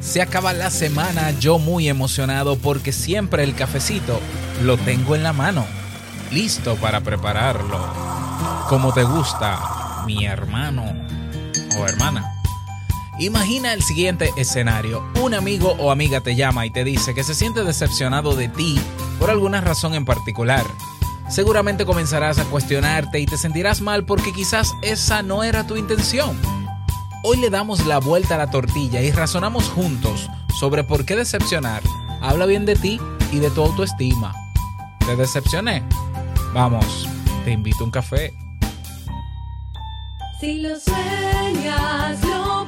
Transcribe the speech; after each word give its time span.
Se 0.00 0.22
acaba 0.22 0.52
la 0.52 0.70
semana, 0.70 1.32
yo 1.32 1.58
muy 1.58 1.88
emocionado 1.88 2.56
porque 2.56 2.92
siempre 2.92 3.42
el 3.42 3.54
cafecito 3.54 4.20
lo 4.62 4.78
tengo 4.78 5.16
en 5.16 5.22
la 5.22 5.32
mano, 5.32 5.66
listo 6.30 6.76
para 6.76 7.00
prepararlo. 7.00 7.78
Como 8.68 8.92
te 8.92 9.02
gusta, 9.02 10.04
mi 10.06 10.24
hermano 10.24 10.84
o 11.78 11.84
hermana. 11.84 12.32
Imagina 13.18 13.72
el 13.72 13.82
siguiente 13.82 14.30
escenario. 14.36 15.02
Un 15.20 15.34
amigo 15.34 15.74
o 15.80 15.90
amiga 15.90 16.20
te 16.20 16.36
llama 16.36 16.64
y 16.64 16.70
te 16.70 16.84
dice 16.84 17.14
que 17.14 17.24
se 17.24 17.34
siente 17.34 17.64
decepcionado 17.64 18.36
de 18.36 18.48
ti 18.48 18.80
por 19.18 19.30
alguna 19.30 19.60
razón 19.60 19.94
en 19.94 20.04
particular. 20.04 20.64
Seguramente 21.28 21.84
comenzarás 21.84 22.38
a 22.38 22.44
cuestionarte 22.44 23.18
y 23.18 23.26
te 23.26 23.36
sentirás 23.36 23.80
mal 23.80 24.04
porque 24.04 24.32
quizás 24.32 24.72
esa 24.82 25.22
no 25.22 25.42
era 25.42 25.66
tu 25.66 25.76
intención. 25.76 26.38
Hoy 27.24 27.36
le 27.38 27.50
damos 27.50 27.84
la 27.84 27.98
vuelta 27.98 28.36
a 28.36 28.38
la 28.38 28.48
tortilla 28.48 29.02
y 29.02 29.10
razonamos 29.10 29.68
juntos 29.70 30.30
sobre 30.60 30.84
por 30.84 31.04
qué 31.04 31.16
decepcionar. 31.16 31.82
Habla 32.22 32.46
bien 32.46 32.64
de 32.64 32.76
ti 32.76 33.00
y 33.32 33.40
de 33.40 33.50
tu 33.50 33.62
autoestima. 33.62 34.34
¿Te 35.04 35.16
decepcioné? 35.16 35.82
Vamos, 36.54 37.08
te 37.44 37.50
invito 37.50 37.78
a 37.80 37.84
un 37.84 37.90
café. 37.90 38.32
Si 40.40 40.60
lo 40.60 40.78
sueñas, 40.78 42.24
lo 42.24 42.67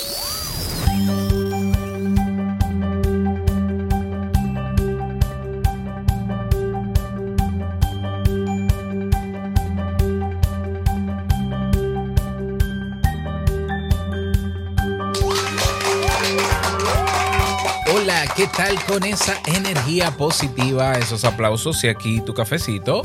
¿Qué 18.27 18.47
tal 18.47 18.83
con 18.85 19.03
esa 19.03 19.39
energía 19.45 20.11
positiva, 20.11 20.93
esos 20.93 21.25
aplausos 21.25 21.83
y 21.83 21.87
aquí 21.87 22.21
tu 22.21 22.33
cafecito? 22.33 23.01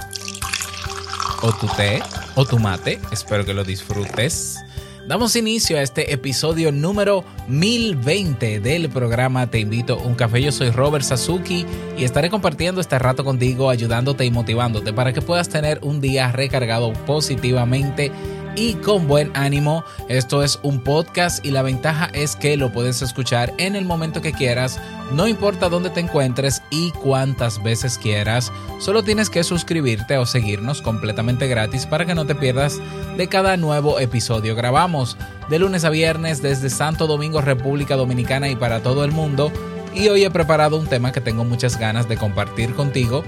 O 1.43 1.53
tu 1.53 1.67
té, 1.69 2.03
o 2.35 2.45
tu 2.45 2.59
mate, 2.59 3.01
espero 3.11 3.45
que 3.45 3.55
lo 3.55 3.65
disfrutes. 3.65 4.59
Damos 5.07 5.37
inicio 5.37 5.79
a 5.79 5.83
este 5.83 6.13
episodio 6.13 6.73
número 6.73 7.25
1020 7.47 8.59
del 8.59 8.89
programa 8.89 9.47
Te 9.47 9.61
invito 9.61 9.95
a 9.95 10.03
un 10.03 10.17
café. 10.17 10.43
Yo 10.43 10.51
soy 10.51 10.71
Robert 10.71 11.05
Sasuki 11.05 11.65
y 11.97 12.03
estaré 12.03 12.29
compartiendo 12.29 12.81
este 12.81 12.99
rato 12.99 13.25
contigo, 13.25 13.71
ayudándote 13.71 14.25
y 14.25 14.33
motivándote 14.33 14.93
para 14.93 15.13
que 15.13 15.23
puedas 15.23 15.49
tener 15.49 15.79
un 15.83 16.01
día 16.01 16.33
recargado 16.33 16.93
positivamente 16.93 18.11
y 18.57 18.75
con 18.75 19.07
buen 19.07 19.31
ánimo. 19.35 19.85
Esto 20.09 20.43
es 20.43 20.59
un 20.63 20.81
podcast 20.81 21.45
y 21.45 21.51
la 21.51 21.63
ventaja 21.63 22.11
es 22.13 22.35
que 22.35 22.57
lo 22.57 22.73
puedes 22.73 23.03
escuchar 23.03 23.53
en 23.59 23.77
el 23.77 23.85
momento 23.85 24.21
que 24.21 24.33
quieras, 24.33 24.81
no 25.13 25.29
importa 25.29 25.69
dónde 25.69 25.91
te 25.91 26.01
encuentres 26.01 26.63
y 26.71 26.91
cuántas 26.91 27.63
veces 27.63 27.99
quieras. 27.99 28.51
Solo 28.81 29.05
tienes 29.05 29.31
que 29.31 29.45
suscribirte 29.45 30.19
o 30.19 30.27
seguirnos 30.27 30.83
completamente 30.83 31.47
gratis 31.47 31.87
para 31.87 32.07
que 32.07 32.15
no 32.15 32.27
te 32.27 32.35
pierdas 32.35 32.81
de 33.17 33.29
cada 33.29 33.57
nuevo 33.57 34.01
episodio. 34.01 34.57
Grabamos 34.57 35.17
de 35.49 35.59
lunes 35.59 35.85
a 35.85 35.91
viernes 35.91 36.43
desde 36.43 36.71
Santo 36.71 37.07
Domingo, 37.07 37.41
República 37.41 37.95
Dominicana 37.95 38.49
y 38.49 38.57
para 38.57 38.83
todo 38.83 39.05
el 39.05 39.13
mundo. 39.13 39.53
Y 39.95 40.09
hoy 40.09 40.25
he 40.25 40.31
preparado 40.31 40.77
un 40.77 40.87
tema 40.87 41.13
que 41.13 41.21
tengo 41.21 41.45
muchas 41.45 41.79
ganas 41.79 42.09
de 42.09 42.17
compartir 42.17 42.75
contigo 42.75 43.23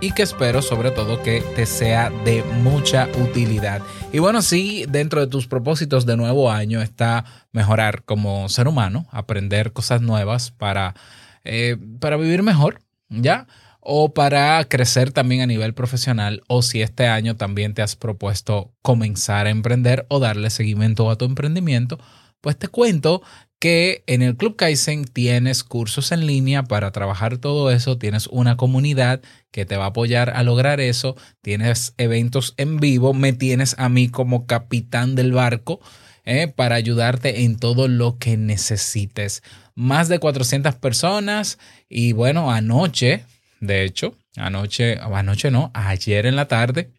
y 0.00 0.12
que 0.12 0.22
espero 0.22 0.62
sobre 0.62 0.90
todo 0.90 1.22
que 1.22 1.42
te 1.54 1.66
sea 1.66 2.10
de 2.24 2.42
mucha 2.62 3.08
utilidad. 3.18 3.82
Y 4.12 4.18
bueno, 4.18 4.42
sí, 4.42 4.84
dentro 4.88 5.20
de 5.20 5.26
tus 5.26 5.46
propósitos 5.46 6.06
de 6.06 6.16
nuevo 6.16 6.50
año 6.50 6.82
está 6.82 7.24
mejorar 7.52 8.04
como 8.04 8.48
ser 8.48 8.68
humano, 8.68 9.06
aprender 9.10 9.72
cosas 9.72 10.02
nuevas 10.02 10.50
para, 10.50 10.94
eh, 11.44 11.76
para 12.00 12.16
vivir 12.16 12.42
mejor, 12.42 12.80
¿ya? 13.08 13.46
O 13.80 14.12
para 14.12 14.64
crecer 14.64 15.12
también 15.12 15.42
a 15.42 15.46
nivel 15.46 15.72
profesional, 15.72 16.42
o 16.48 16.62
si 16.62 16.82
este 16.82 17.06
año 17.06 17.36
también 17.36 17.72
te 17.72 17.82
has 17.82 17.96
propuesto 17.96 18.72
comenzar 18.82 19.46
a 19.46 19.50
emprender 19.50 20.06
o 20.08 20.18
darle 20.18 20.50
seguimiento 20.50 21.10
a 21.10 21.16
tu 21.16 21.24
emprendimiento, 21.24 21.98
pues 22.40 22.56
te 22.58 22.68
cuento 22.68 23.22
que 23.58 24.04
en 24.06 24.22
el 24.22 24.36
Club 24.36 24.56
Kaizen 24.56 25.04
tienes 25.04 25.64
cursos 25.64 26.12
en 26.12 26.26
línea 26.26 26.64
para 26.64 26.90
trabajar 26.90 27.38
todo 27.38 27.70
eso, 27.70 27.96
tienes 27.96 28.26
una 28.26 28.56
comunidad 28.56 29.22
que 29.50 29.64
te 29.64 29.76
va 29.76 29.84
a 29.84 29.88
apoyar 29.88 30.30
a 30.30 30.42
lograr 30.42 30.80
eso, 30.80 31.16
tienes 31.40 31.94
eventos 31.96 32.54
en 32.58 32.78
vivo, 32.78 33.14
me 33.14 33.32
tienes 33.32 33.74
a 33.78 33.88
mí 33.88 34.08
como 34.08 34.46
capitán 34.46 35.14
del 35.14 35.32
barco 35.32 35.80
eh, 36.24 36.48
para 36.48 36.74
ayudarte 36.74 37.44
en 37.44 37.56
todo 37.56 37.88
lo 37.88 38.18
que 38.18 38.36
necesites. 38.36 39.42
Más 39.74 40.08
de 40.08 40.18
400 40.18 40.74
personas 40.74 41.58
y 41.88 42.12
bueno, 42.12 42.50
anoche, 42.52 43.24
de 43.60 43.84
hecho, 43.84 44.16
anoche, 44.36 44.98
anoche 45.00 45.50
no, 45.50 45.70
ayer 45.72 46.26
en 46.26 46.36
la 46.36 46.48
tarde, 46.48 46.90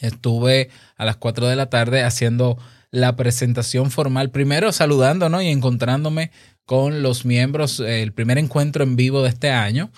estuve 0.00 0.70
a 0.96 1.04
las 1.04 1.16
4 1.16 1.48
de 1.48 1.56
la 1.56 1.66
tarde 1.68 2.02
haciendo 2.02 2.56
la 2.92 3.16
presentación 3.16 3.90
formal, 3.90 4.30
primero 4.30 4.70
saludando 4.70 5.28
¿no? 5.28 5.42
y 5.42 5.48
encontrándome 5.48 6.30
con 6.64 7.02
los 7.02 7.24
miembros, 7.24 7.80
el 7.80 8.12
primer 8.12 8.38
encuentro 8.38 8.84
en 8.84 8.94
vivo 8.94 9.22
de 9.22 9.30
este 9.30 9.50
año. 9.50 9.90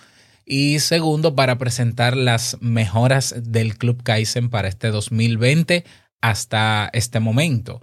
Y 0.46 0.78
segundo, 0.78 1.34
para 1.34 1.58
presentar 1.58 2.16
las 2.16 2.58
mejoras 2.60 3.34
del 3.36 3.76
Club 3.76 4.02
Kaizen 4.02 4.48
para 4.50 4.68
este 4.68 4.90
2020 4.90 5.84
hasta 6.20 6.90
este 6.92 7.20
momento. 7.20 7.82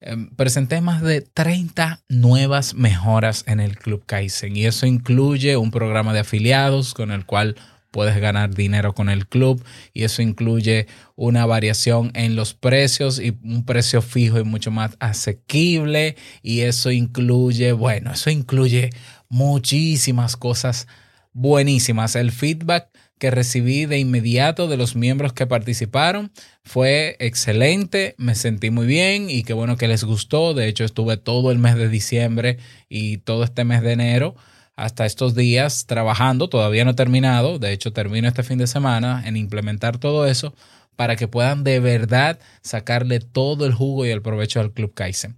Eh, 0.00 0.16
presenté 0.36 0.80
más 0.80 1.02
de 1.02 1.20
30 1.20 2.02
nuevas 2.08 2.74
mejoras 2.74 3.44
en 3.46 3.60
el 3.60 3.76
Club 3.78 4.04
Kaizen 4.06 4.56
y 4.56 4.66
eso 4.66 4.86
incluye 4.86 5.56
un 5.56 5.70
programa 5.70 6.12
de 6.12 6.20
afiliados 6.20 6.94
con 6.94 7.10
el 7.10 7.26
cual 7.26 7.56
puedes 7.96 8.20
ganar 8.20 8.54
dinero 8.54 8.94
con 8.94 9.08
el 9.08 9.26
club 9.26 9.64
y 9.94 10.04
eso 10.04 10.20
incluye 10.20 10.86
una 11.14 11.46
variación 11.46 12.10
en 12.12 12.36
los 12.36 12.52
precios 12.52 13.18
y 13.18 13.38
un 13.42 13.64
precio 13.64 14.02
fijo 14.02 14.38
y 14.38 14.44
mucho 14.44 14.70
más 14.70 14.98
asequible 15.00 16.14
y 16.42 16.60
eso 16.60 16.90
incluye, 16.90 17.72
bueno, 17.72 18.12
eso 18.12 18.28
incluye 18.28 18.90
muchísimas 19.30 20.36
cosas 20.36 20.88
buenísimas. 21.32 22.16
El 22.16 22.32
feedback 22.32 22.90
que 23.18 23.30
recibí 23.30 23.86
de 23.86 23.98
inmediato 23.98 24.68
de 24.68 24.76
los 24.76 24.94
miembros 24.94 25.32
que 25.32 25.46
participaron 25.46 26.32
fue 26.64 27.16
excelente, 27.18 28.14
me 28.18 28.34
sentí 28.34 28.68
muy 28.68 28.86
bien 28.86 29.30
y 29.30 29.42
qué 29.42 29.54
bueno 29.54 29.78
que 29.78 29.88
les 29.88 30.04
gustó. 30.04 30.52
De 30.52 30.68
hecho, 30.68 30.84
estuve 30.84 31.16
todo 31.16 31.50
el 31.50 31.58
mes 31.58 31.76
de 31.76 31.88
diciembre 31.88 32.58
y 32.90 33.16
todo 33.16 33.42
este 33.42 33.64
mes 33.64 33.80
de 33.80 33.92
enero 33.92 34.36
hasta 34.76 35.06
estos 35.06 35.34
días 35.34 35.86
trabajando, 35.86 36.48
todavía 36.48 36.84
no 36.84 36.92
he 36.92 36.94
terminado, 36.94 37.58
de 37.58 37.72
hecho 37.72 37.92
termino 37.92 38.28
este 38.28 38.42
fin 38.42 38.58
de 38.58 38.66
semana 38.66 39.22
en 39.26 39.36
implementar 39.36 39.98
todo 39.98 40.26
eso 40.26 40.54
para 40.96 41.16
que 41.16 41.28
puedan 41.28 41.64
de 41.64 41.80
verdad 41.80 42.38
sacarle 42.62 43.20
todo 43.20 43.66
el 43.66 43.72
jugo 43.72 44.06
y 44.06 44.10
el 44.10 44.22
provecho 44.22 44.60
al 44.60 44.72
Club 44.72 44.94
Kaizen. 44.94 45.36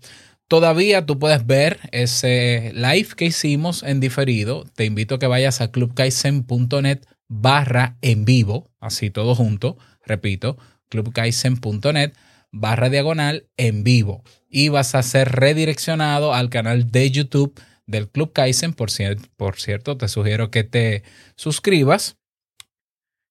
Todavía 0.48 1.04
tú 1.04 1.18
puedes 1.18 1.46
ver 1.46 1.78
ese 1.92 2.72
live 2.74 3.08
que 3.16 3.26
hicimos 3.26 3.82
en 3.82 4.00
diferido. 4.00 4.64
Te 4.74 4.86
invito 4.86 5.16
a 5.16 5.18
que 5.18 5.26
vayas 5.26 5.60
a 5.60 5.70
clubkaizen.net 5.70 7.00
barra 7.28 7.96
en 8.00 8.24
vivo, 8.24 8.70
así 8.80 9.10
todo 9.10 9.34
junto, 9.34 9.76
repito, 10.06 10.56
clubkaizen.net 10.88 12.12
barra 12.50 12.88
diagonal 12.88 13.46
en 13.58 13.84
vivo. 13.84 14.24
Y 14.48 14.70
vas 14.70 14.94
a 14.94 15.02
ser 15.02 15.32
redireccionado 15.32 16.32
al 16.32 16.48
canal 16.48 16.90
de 16.90 17.10
YouTube 17.10 17.60
del 17.88 18.08
Club 18.08 18.32
Kaizen. 18.32 18.73
Por, 18.73 18.93
cier 18.93 19.19
por 19.37 19.58
cierto, 19.58 19.96
te 19.96 20.06
sugiero 20.06 20.52
que 20.52 20.62
te 20.62 21.02
suscribas 21.35 22.17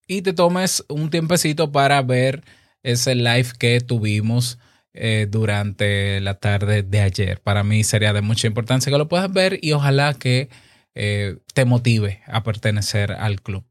y 0.08 0.22
te 0.22 0.34
tomes 0.34 0.84
un 0.90 1.10
tiempecito 1.10 1.72
para 1.72 2.02
ver 2.02 2.44
ese 2.84 3.16
live 3.16 3.50
que 3.58 3.80
tuvimos 3.80 4.60
eh, 4.94 5.28
durante 5.30 6.20
la 6.22 6.36
tarde 6.36 6.84
de 6.84 7.02
ayer. 7.02 7.40
Para 7.42 7.64
mí 7.64 7.84
sería 7.84 8.14
de 8.14 8.22
mucha 8.22 8.48
importancia 8.48 8.92
que 8.92 8.98
lo 8.98 9.08
puedas 9.08 9.32
ver 9.32 9.60
y 9.62 9.74
ojalá 9.74 10.14
que 10.14 10.50
eh, 10.96 11.38
te 11.54 11.66
motive 11.66 12.22
a 12.26 12.44
pertenecer 12.44 13.12
al 13.12 13.42
club. 13.42 13.64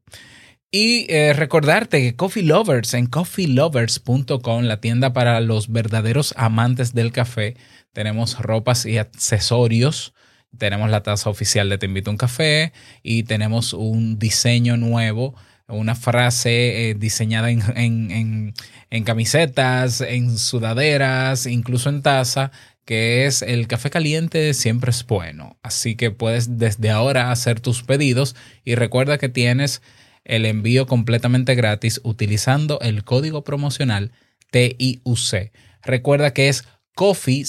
Y 0.71 1.05
eh, 1.09 1.33
recordarte 1.33 2.01
que 2.01 2.15
Coffee 2.15 2.43
Lovers 2.43 2.93
en 2.93 3.07
coffeelovers.com, 3.07 4.63
la 4.63 4.79
tienda 4.81 5.13
para 5.13 5.39
los 5.39 5.71
verdaderos 5.71 6.33
amantes 6.37 6.93
del 6.93 7.11
café, 7.11 7.55
tenemos 7.93 8.39
ropas 8.39 8.85
y 8.85 8.97
accesorios. 8.97 10.13
Tenemos 10.57 10.89
la 10.89 11.03
taza 11.03 11.29
oficial 11.29 11.69
de 11.69 11.77
Te 11.77 11.85
invito 11.87 12.09
a 12.09 12.13
un 12.13 12.17
café 12.17 12.73
y 13.03 13.23
tenemos 13.23 13.73
un 13.73 14.17
diseño 14.19 14.77
nuevo, 14.77 15.35
una 15.67 15.95
frase 15.95 16.89
eh, 16.89 16.93
diseñada 16.95 17.49
en, 17.51 17.61
en- 17.75 18.53
en- 18.89 19.03
camisetas, 19.03 20.01
en 20.01 20.37
sudaderas, 20.37 21.45
incluso 21.45 21.89
en 21.89 22.01
taza, 22.01 22.51
que 22.85 23.25
es 23.25 23.41
el 23.41 23.67
café 23.67 23.89
caliente 23.89 24.53
siempre 24.53 24.91
es 24.91 25.05
bueno. 25.05 25.57
Así 25.61 25.95
que 25.95 26.09
puedes 26.11 26.57
desde 26.57 26.89
ahora 26.89 27.31
hacer 27.31 27.59
tus 27.59 27.83
pedidos 27.83 28.35
y 28.63 28.75
recuerda 28.75 29.17
que 29.17 29.27
tienes 29.29 29.81
el 30.23 30.45
envío 30.45 30.87
completamente 30.87 31.53
gratis 31.55 31.99
utilizando 32.03 32.79
el 32.81 33.03
código 33.03 33.43
promocional 33.43 34.11
TIUC. 34.51 35.51
Recuerda 35.83 36.33
que 36.33 36.47
es 36.49 36.63
Coffee, 36.95 37.43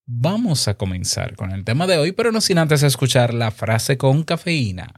Vamos 0.06 0.68
a 0.68 0.74
comenzar 0.74 1.36
con 1.36 1.52
el 1.52 1.64
tema 1.64 1.86
de 1.86 1.98
hoy, 1.98 2.12
pero 2.12 2.32
no 2.32 2.40
sin 2.40 2.58
antes 2.58 2.82
escuchar 2.82 3.32
la 3.32 3.50
frase 3.50 3.96
con 3.96 4.24
cafeína. 4.24 4.92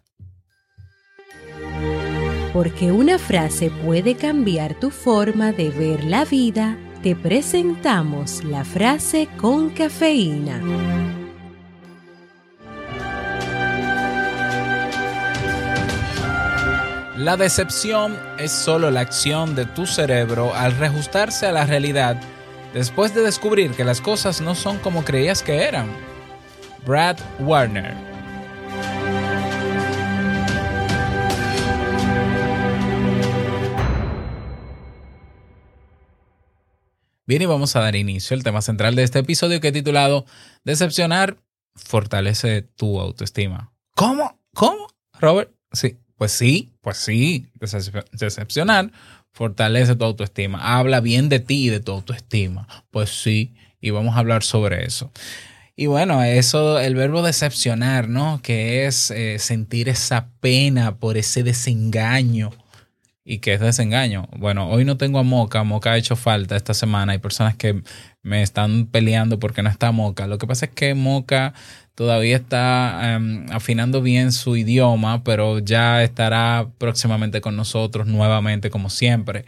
Porque 2.52 2.92
una 2.92 3.18
frase 3.18 3.70
puede 3.70 4.14
cambiar 4.14 4.78
tu 4.78 4.90
forma 4.90 5.52
de 5.52 5.70
ver 5.70 6.04
la 6.04 6.24
vida, 6.24 6.78
te 7.02 7.16
presentamos 7.16 8.44
la 8.44 8.64
frase 8.64 9.28
con 9.36 9.70
cafeína. 9.70 11.23
La 17.24 17.38
decepción 17.38 18.18
es 18.38 18.52
solo 18.52 18.90
la 18.90 19.00
acción 19.00 19.54
de 19.54 19.64
tu 19.64 19.86
cerebro 19.86 20.54
al 20.54 20.76
reajustarse 20.76 21.46
a 21.46 21.52
la 21.52 21.64
realidad 21.64 22.20
después 22.74 23.14
de 23.14 23.22
descubrir 23.22 23.70
que 23.70 23.82
las 23.82 24.02
cosas 24.02 24.42
no 24.42 24.54
son 24.54 24.78
como 24.78 25.06
creías 25.06 25.42
que 25.42 25.62
eran. 25.62 25.88
Brad 26.84 27.16
Warner. 27.40 27.94
Bien, 37.24 37.40
y 37.40 37.46
vamos 37.46 37.74
a 37.74 37.80
dar 37.80 37.96
inicio 37.96 38.36
al 38.36 38.42
tema 38.42 38.60
central 38.60 38.96
de 38.96 39.02
este 39.02 39.20
episodio 39.20 39.62
que 39.62 39.68
he 39.68 39.72
titulado 39.72 40.26
Decepcionar 40.64 41.38
fortalece 41.74 42.60
tu 42.60 43.00
autoestima. 43.00 43.72
¿Cómo? 43.96 44.38
¿Cómo? 44.52 44.88
Robert, 45.18 45.50
sí, 45.72 45.96
pues 46.16 46.32
sí, 46.32 46.72
pues 46.80 46.96
sí, 46.98 47.46
Decep- 47.60 48.08
decepcionar 48.12 48.90
fortalece 49.32 49.96
tu 49.96 50.04
autoestima. 50.04 50.78
Habla 50.78 51.00
bien 51.00 51.28
de 51.28 51.40
ti 51.40 51.66
y 51.66 51.68
de 51.70 51.80
tu 51.80 51.92
autoestima. 51.92 52.68
Pues 52.90 53.10
sí, 53.10 53.52
y 53.80 53.90
vamos 53.90 54.14
a 54.16 54.20
hablar 54.20 54.42
sobre 54.44 54.84
eso. 54.86 55.10
Y 55.76 55.86
bueno, 55.86 56.22
eso, 56.22 56.78
el 56.78 56.94
verbo 56.94 57.22
decepcionar, 57.22 58.08
¿no? 58.08 58.40
Que 58.42 58.86
es 58.86 59.10
eh, 59.10 59.38
sentir 59.40 59.88
esa 59.88 60.28
pena 60.40 60.96
por 60.98 61.16
ese 61.16 61.42
desengaño. 61.42 62.52
¿Y 63.26 63.38
qué 63.38 63.54
es 63.54 63.60
desengaño? 63.60 64.28
Bueno, 64.36 64.68
hoy 64.68 64.84
no 64.84 64.98
tengo 64.98 65.18
a 65.18 65.22
Moca. 65.22 65.64
Moca 65.64 65.92
ha 65.92 65.96
hecho 65.96 66.14
falta 66.14 66.56
esta 66.56 66.74
semana. 66.74 67.12
Hay 67.12 67.18
personas 67.18 67.56
que 67.56 67.82
me 68.22 68.42
están 68.42 68.86
peleando 68.86 69.38
porque 69.38 69.62
no 69.62 69.70
está 69.70 69.92
Moca. 69.92 70.26
Lo 70.26 70.36
que 70.36 70.46
pasa 70.46 70.66
es 70.66 70.72
que 70.72 70.94
Moca 70.94 71.54
todavía 71.94 72.36
está 72.36 73.14
em, 73.14 73.46
afinando 73.50 74.02
bien 74.02 74.30
su 74.30 74.56
idioma, 74.56 75.24
pero 75.24 75.58
ya 75.60 76.02
estará 76.02 76.68
próximamente 76.76 77.40
con 77.40 77.56
nosotros 77.56 78.06
nuevamente, 78.06 78.68
como 78.68 78.90
siempre. 78.90 79.46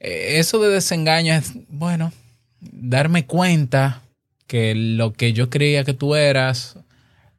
Eh, 0.00 0.38
eso 0.38 0.60
de 0.60 0.68
desengaño 0.68 1.32
es, 1.32 1.54
bueno, 1.68 2.12
darme 2.60 3.24
cuenta 3.24 4.02
que 4.46 4.74
lo 4.74 5.14
que 5.14 5.32
yo 5.32 5.48
creía 5.48 5.84
que 5.84 5.94
tú 5.94 6.14
eras 6.14 6.78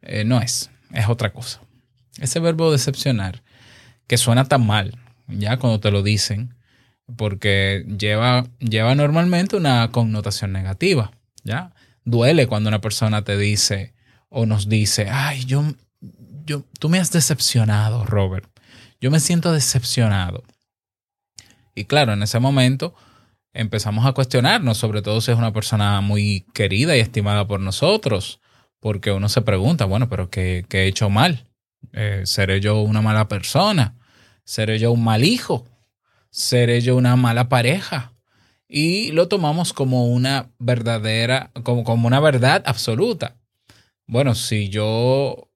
eh, 0.01 0.23
no 0.23 0.41
es, 0.41 0.71
es 0.93 1.07
otra 1.07 1.31
cosa. 1.31 1.61
Ese 2.19 2.39
verbo 2.39 2.71
decepcionar, 2.71 3.43
que 4.07 4.17
suena 4.17 4.45
tan 4.45 4.65
mal, 4.65 4.97
ya 5.29 5.57
cuando 5.57 5.79
te 5.79 5.91
lo 5.91 6.03
dicen, 6.03 6.55
porque 7.15 7.85
lleva, 7.97 8.47
lleva 8.59 8.95
normalmente 8.95 9.55
una 9.55 9.89
connotación 9.91 10.51
negativa, 10.51 11.11
¿ya? 11.43 11.73
Duele 12.03 12.47
cuando 12.47 12.69
una 12.69 12.81
persona 12.81 13.23
te 13.23 13.37
dice 13.37 13.93
o 14.29 14.45
nos 14.45 14.69
dice, 14.69 15.09
ay, 15.09 15.45
yo, 15.45 15.63
yo, 16.45 16.63
tú 16.79 16.89
me 16.89 16.99
has 16.99 17.11
decepcionado, 17.11 18.05
Robert. 18.05 18.49
Yo 19.01 19.11
me 19.11 19.19
siento 19.19 19.51
decepcionado. 19.51 20.43
Y 21.73 21.85
claro, 21.85 22.13
en 22.13 22.23
ese 22.23 22.39
momento 22.39 22.93
empezamos 23.53 24.05
a 24.05 24.13
cuestionarnos, 24.13 24.77
sobre 24.77 25.01
todo 25.01 25.21
si 25.21 25.31
es 25.31 25.37
una 25.37 25.53
persona 25.53 26.01
muy 26.01 26.45
querida 26.53 26.95
y 26.95 26.99
estimada 26.99 27.47
por 27.47 27.59
nosotros, 27.59 28.39
porque 28.79 29.11
uno 29.11 29.29
se 29.29 29.41
pregunta, 29.41 29.85
bueno, 29.85 30.09
pero 30.09 30.29
¿qué, 30.29 30.65
qué 30.69 30.83
he 30.83 30.87
hecho 30.87 31.09
mal? 31.09 31.47
Eh, 31.93 32.23
¿Seré 32.25 32.59
yo 32.59 32.81
una 32.81 33.01
mala 33.01 33.27
persona? 33.27 33.98
¿Seré 34.49 34.79
yo 34.79 34.91
un 34.91 35.03
mal 35.03 35.23
hijo? 35.23 35.67
¿Seré 36.31 36.81
yo 36.81 36.95
una 36.95 37.15
mala 37.15 37.49
pareja? 37.49 38.13
Y 38.67 39.11
lo 39.11 39.27
tomamos 39.27 39.73
como 39.73 40.07
una 40.07 40.49
verdadera, 40.57 41.51
como, 41.61 41.83
como 41.83 42.07
una 42.07 42.19
verdad 42.19 42.63
absoluta. 42.65 43.35
Bueno, 44.07 44.33
si 44.33 44.69
yo 44.69 45.51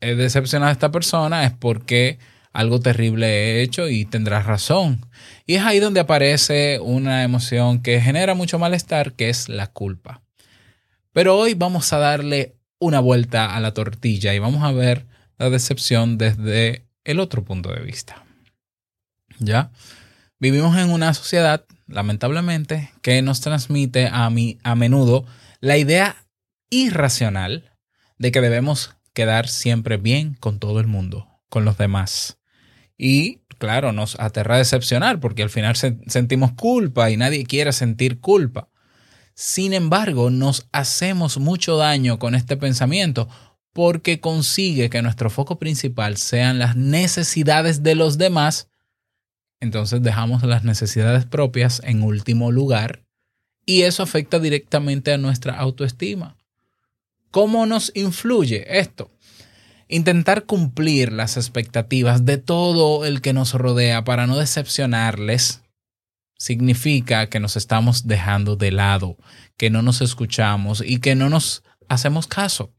he 0.00 0.14
decepcionado 0.14 0.68
a 0.68 0.72
esta 0.72 0.92
persona 0.92 1.46
es 1.46 1.50
porque 1.50 2.20
algo 2.52 2.78
terrible 2.78 3.26
he 3.26 3.62
hecho 3.62 3.88
y 3.88 4.04
tendrás 4.04 4.46
razón. 4.46 5.04
Y 5.44 5.56
es 5.56 5.62
ahí 5.64 5.80
donde 5.80 5.98
aparece 5.98 6.78
una 6.78 7.24
emoción 7.24 7.82
que 7.82 8.00
genera 8.00 8.34
mucho 8.34 8.60
malestar, 8.60 9.14
que 9.14 9.30
es 9.30 9.48
la 9.48 9.66
culpa. 9.66 10.22
Pero 11.12 11.36
hoy 11.36 11.54
vamos 11.54 11.92
a 11.92 11.98
darle 11.98 12.54
una 12.78 13.00
vuelta 13.00 13.56
a 13.56 13.58
la 13.58 13.74
tortilla 13.74 14.32
y 14.32 14.38
vamos 14.38 14.62
a 14.62 14.70
ver 14.70 15.06
la 15.38 15.50
decepción 15.50 16.18
desde 16.18 16.86
el 17.02 17.18
otro 17.18 17.42
punto 17.42 17.72
de 17.72 17.80
vista. 17.80 18.27
¿Ya? 19.38 19.70
Vivimos 20.40 20.76
en 20.76 20.90
una 20.90 21.14
sociedad, 21.14 21.64
lamentablemente, 21.86 22.90
que 23.02 23.22
nos 23.22 23.40
transmite 23.40 24.08
a, 24.10 24.28
mí, 24.30 24.58
a 24.62 24.74
menudo 24.74 25.24
la 25.60 25.76
idea 25.76 26.16
irracional 26.70 27.72
de 28.18 28.30
que 28.32 28.40
debemos 28.40 28.94
quedar 29.14 29.48
siempre 29.48 29.96
bien 29.96 30.34
con 30.34 30.58
todo 30.58 30.80
el 30.80 30.86
mundo, 30.86 31.26
con 31.48 31.64
los 31.64 31.78
demás. 31.78 32.38
Y 32.96 33.40
claro, 33.58 33.92
nos 33.92 34.18
aterra 34.20 34.58
decepcionar 34.58 35.18
porque 35.20 35.42
al 35.42 35.50
final 35.50 35.76
se- 35.76 35.98
sentimos 36.06 36.52
culpa 36.52 37.10
y 37.10 37.16
nadie 37.16 37.44
quiere 37.44 37.72
sentir 37.72 38.20
culpa. 38.20 38.68
Sin 39.34 39.72
embargo, 39.72 40.30
nos 40.30 40.68
hacemos 40.72 41.38
mucho 41.38 41.76
daño 41.76 42.18
con 42.18 42.34
este 42.34 42.56
pensamiento 42.56 43.28
porque 43.72 44.20
consigue 44.20 44.90
que 44.90 45.02
nuestro 45.02 45.30
foco 45.30 45.58
principal 45.58 46.16
sean 46.16 46.58
las 46.58 46.74
necesidades 46.76 47.82
de 47.84 47.94
los 47.94 48.18
demás. 48.18 48.68
Entonces 49.60 50.02
dejamos 50.02 50.42
las 50.42 50.64
necesidades 50.64 51.24
propias 51.26 51.80
en 51.84 52.02
último 52.02 52.52
lugar 52.52 53.02
y 53.66 53.82
eso 53.82 54.02
afecta 54.02 54.38
directamente 54.38 55.12
a 55.12 55.18
nuestra 55.18 55.58
autoestima. 55.58 56.36
¿Cómo 57.30 57.66
nos 57.66 57.92
influye 57.94 58.78
esto? 58.78 59.10
Intentar 59.88 60.44
cumplir 60.44 61.12
las 61.12 61.36
expectativas 61.36 62.24
de 62.24 62.38
todo 62.38 63.04
el 63.04 63.20
que 63.20 63.32
nos 63.32 63.54
rodea 63.54 64.04
para 64.04 64.26
no 64.26 64.36
decepcionarles 64.36 65.62
significa 66.38 67.28
que 67.28 67.40
nos 67.40 67.56
estamos 67.56 68.06
dejando 68.06 68.56
de 68.56 68.70
lado, 68.70 69.16
que 69.56 69.70
no 69.70 69.82
nos 69.82 70.00
escuchamos 70.02 70.82
y 70.86 71.00
que 71.00 71.14
no 71.14 71.28
nos 71.28 71.64
hacemos 71.88 72.26
caso. 72.26 72.72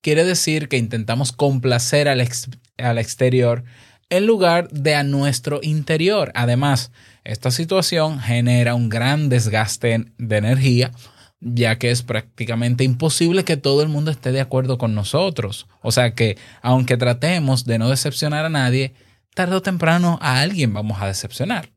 Quiere 0.00 0.24
decir 0.24 0.68
que 0.68 0.78
intentamos 0.78 1.32
complacer 1.32 2.08
al, 2.08 2.20
ex- 2.20 2.48
al 2.78 2.98
exterior 2.98 3.64
en 4.12 4.26
lugar 4.26 4.68
de 4.68 4.94
a 4.94 5.04
nuestro 5.04 5.60
interior. 5.62 6.32
Además, 6.34 6.92
esta 7.24 7.50
situación 7.50 8.20
genera 8.20 8.74
un 8.74 8.90
gran 8.90 9.30
desgaste 9.30 10.04
de 10.18 10.36
energía, 10.36 10.92
ya 11.40 11.78
que 11.78 11.90
es 11.90 12.02
prácticamente 12.02 12.84
imposible 12.84 13.44
que 13.44 13.56
todo 13.56 13.82
el 13.82 13.88
mundo 13.88 14.10
esté 14.10 14.30
de 14.30 14.42
acuerdo 14.42 14.76
con 14.76 14.94
nosotros. 14.94 15.66
O 15.80 15.92
sea 15.92 16.14
que, 16.14 16.36
aunque 16.60 16.98
tratemos 16.98 17.64
de 17.64 17.78
no 17.78 17.88
decepcionar 17.88 18.44
a 18.44 18.50
nadie, 18.50 18.92
tarde 19.34 19.56
o 19.56 19.62
temprano 19.62 20.18
a 20.20 20.42
alguien 20.42 20.74
vamos 20.74 21.00
a 21.00 21.06
decepcionar. 21.06 21.70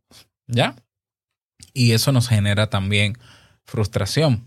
¿Ya? 0.45 0.75
Y 1.71 1.93
eso 1.93 2.11
nos 2.11 2.27
genera 2.27 2.69
también 2.69 3.17
frustración. 3.63 4.43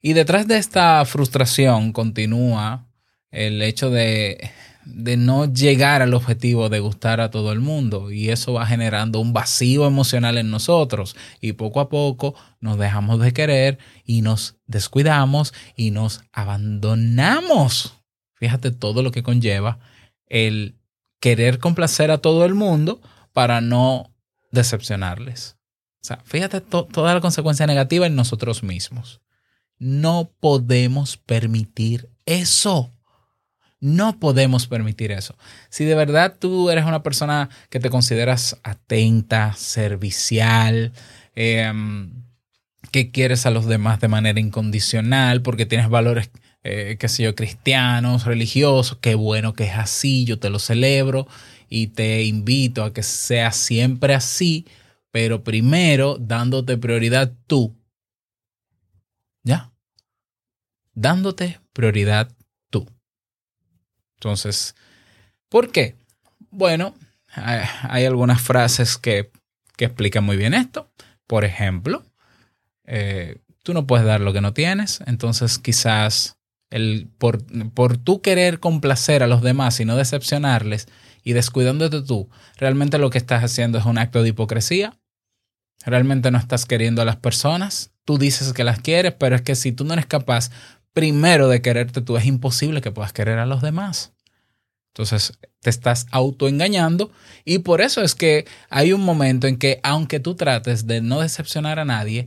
Y 0.00 0.14
detrás 0.14 0.48
de 0.48 0.56
esta 0.56 1.04
frustración 1.04 1.92
continúa 1.92 2.86
el 3.30 3.60
hecho 3.60 3.90
de, 3.90 4.50
de 4.92 5.16
no 5.16 5.52
llegar 5.52 6.02
al 6.02 6.14
objetivo 6.14 6.68
de 6.68 6.80
gustar 6.80 7.20
a 7.20 7.30
todo 7.30 7.52
el 7.52 7.60
mundo 7.60 8.10
y 8.10 8.30
eso 8.30 8.54
va 8.54 8.66
generando 8.66 9.20
un 9.20 9.32
vacío 9.32 9.86
emocional 9.86 10.38
en 10.38 10.50
nosotros 10.50 11.16
y 11.40 11.52
poco 11.52 11.80
a 11.80 11.88
poco 11.88 12.34
nos 12.60 12.78
dejamos 12.78 13.20
de 13.20 13.32
querer 13.32 13.78
y 14.04 14.22
nos 14.22 14.56
descuidamos 14.66 15.54
y 15.76 15.90
nos 15.90 16.22
abandonamos. 16.32 17.94
Fíjate 18.34 18.70
todo 18.70 19.02
lo 19.02 19.12
que 19.12 19.22
conlleva 19.22 19.78
el 20.26 20.76
querer 21.20 21.58
complacer 21.58 22.10
a 22.10 22.18
todo 22.18 22.44
el 22.44 22.54
mundo 22.54 23.00
para 23.32 23.60
no 23.60 24.10
decepcionarles. 24.50 25.56
O 26.02 26.06
sea, 26.06 26.22
fíjate 26.24 26.60
toda 26.60 27.14
la 27.14 27.20
consecuencia 27.20 27.66
negativa 27.66 28.06
en 28.06 28.16
nosotros 28.16 28.62
mismos. 28.62 29.20
No 29.78 30.30
podemos 30.40 31.16
permitir 31.16 32.10
eso. 32.24 32.90
No 33.80 34.18
podemos 34.18 34.66
permitir 34.66 35.10
eso. 35.10 35.36
Si 35.70 35.86
de 35.86 35.94
verdad 35.94 36.36
tú 36.38 36.70
eres 36.70 36.84
una 36.84 37.02
persona 37.02 37.48
que 37.70 37.80
te 37.80 37.88
consideras 37.88 38.58
atenta, 38.62 39.54
servicial, 39.54 40.92
em, 41.34 42.12
que 42.92 43.10
quieres 43.10 43.46
a 43.46 43.50
los 43.50 43.66
demás 43.66 44.00
de 44.00 44.08
manera 44.08 44.38
incondicional, 44.38 45.40
porque 45.42 45.64
tienes 45.64 45.88
valores, 45.88 46.30
eh, 46.62 46.96
qué 47.00 47.08
sé 47.08 47.22
yo, 47.22 47.34
cristianos, 47.34 48.26
religiosos, 48.26 48.98
qué 49.00 49.14
bueno 49.14 49.54
que 49.54 49.64
es 49.64 49.74
así, 49.74 50.24
yo 50.26 50.38
te 50.38 50.50
lo 50.50 50.58
celebro 50.58 51.26
y 51.70 51.88
te 51.88 52.24
invito 52.24 52.84
a 52.84 52.92
que 52.92 53.02
sea 53.02 53.52
siempre 53.52 54.14
así, 54.14 54.66
pero 55.10 55.42
primero 55.42 56.18
dándote 56.18 56.76
prioridad 56.76 57.32
tú. 57.46 57.76
¿Ya? 59.42 59.72
Dándote 60.94 61.60
prioridad 61.72 62.30
entonces, 64.20 64.74
¿por 65.48 65.72
qué? 65.72 65.94
Bueno, 66.50 66.94
hay 67.32 68.04
algunas 68.04 68.42
frases 68.42 68.98
que, 68.98 69.30
explican 69.78 70.24
muy 70.24 70.36
bien 70.36 70.52
esto. 70.52 70.90
Por 71.26 71.46
ejemplo, 71.46 72.04
eh, 72.84 73.38
tú 73.62 73.72
no 73.72 73.86
puedes 73.86 74.04
dar 74.04 74.20
lo 74.20 74.34
que 74.34 74.42
no 74.42 74.52
tienes, 74.52 75.00
entonces 75.06 75.58
quizás 75.58 76.36
el, 76.68 77.08
por, 77.16 77.42
por 77.72 77.96
tú 77.96 78.20
querer 78.20 78.60
complacer 78.60 79.22
a 79.22 79.26
los 79.26 79.40
demás 79.40 79.80
y 79.80 79.86
no 79.86 79.96
decepcionarles 79.96 80.86
y 81.24 81.32
descuidándote 81.32 82.02
tú, 82.02 82.28
realmente 82.58 82.98
lo 82.98 83.08
que 83.08 83.16
estás 83.16 83.42
haciendo 83.42 83.78
es 83.78 83.86
un 83.86 83.96
acto 83.96 84.22
de 84.22 84.28
hipocresía. 84.28 84.98
Realmente 85.86 86.30
no 86.30 86.36
estás 86.36 86.66
queriendo 86.66 87.00
a 87.00 87.06
las 87.06 87.16
personas. 87.16 87.90
Tú 88.04 88.18
dices 88.18 88.52
que 88.52 88.64
las 88.64 88.80
quieres, 88.80 89.14
pero 89.18 89.34
es 89.34 89.40
que 89.40 89.54
si 89.54 89.72
tú 89.72 89.84
no 89.84 89.94
eres 89.94 90.04
capaz 90.04 90.50
primero 90.92 91.48
de 91.48 91.62
quererte 91.62 92.02
tú, 92.02 92.16
es 92.16 92.24
imposible 92.24 92.80
que 92.80 92.92
puedas 92.92 93.12
querer 93.12 93.38
a 93.38 93.46
los 93.46 93.62
demás. 93.62 94.12
Entonces 94.92 95.38
te 95.60 95.70
estás 95.70 96.06
autoengañando 96.10 97.12
y 97.44 97.60
por 97.60 97.80
eso 97.80 98.02
es 98.02 98.14
que 98.14 98.46
hay 98.70 98.92
un 98.92 99.02
momento 99.02 99.46
en 99.46 99.56
que 99.56 99.78
aunque 99.82 100.18
tú 100.18 100.34
trates 100.34 100.86
de 100.86 101.00
no 101.00 101.20
decepcionar 101.20 101.78
a 101.78 101.84
nadie, 101.84 102.26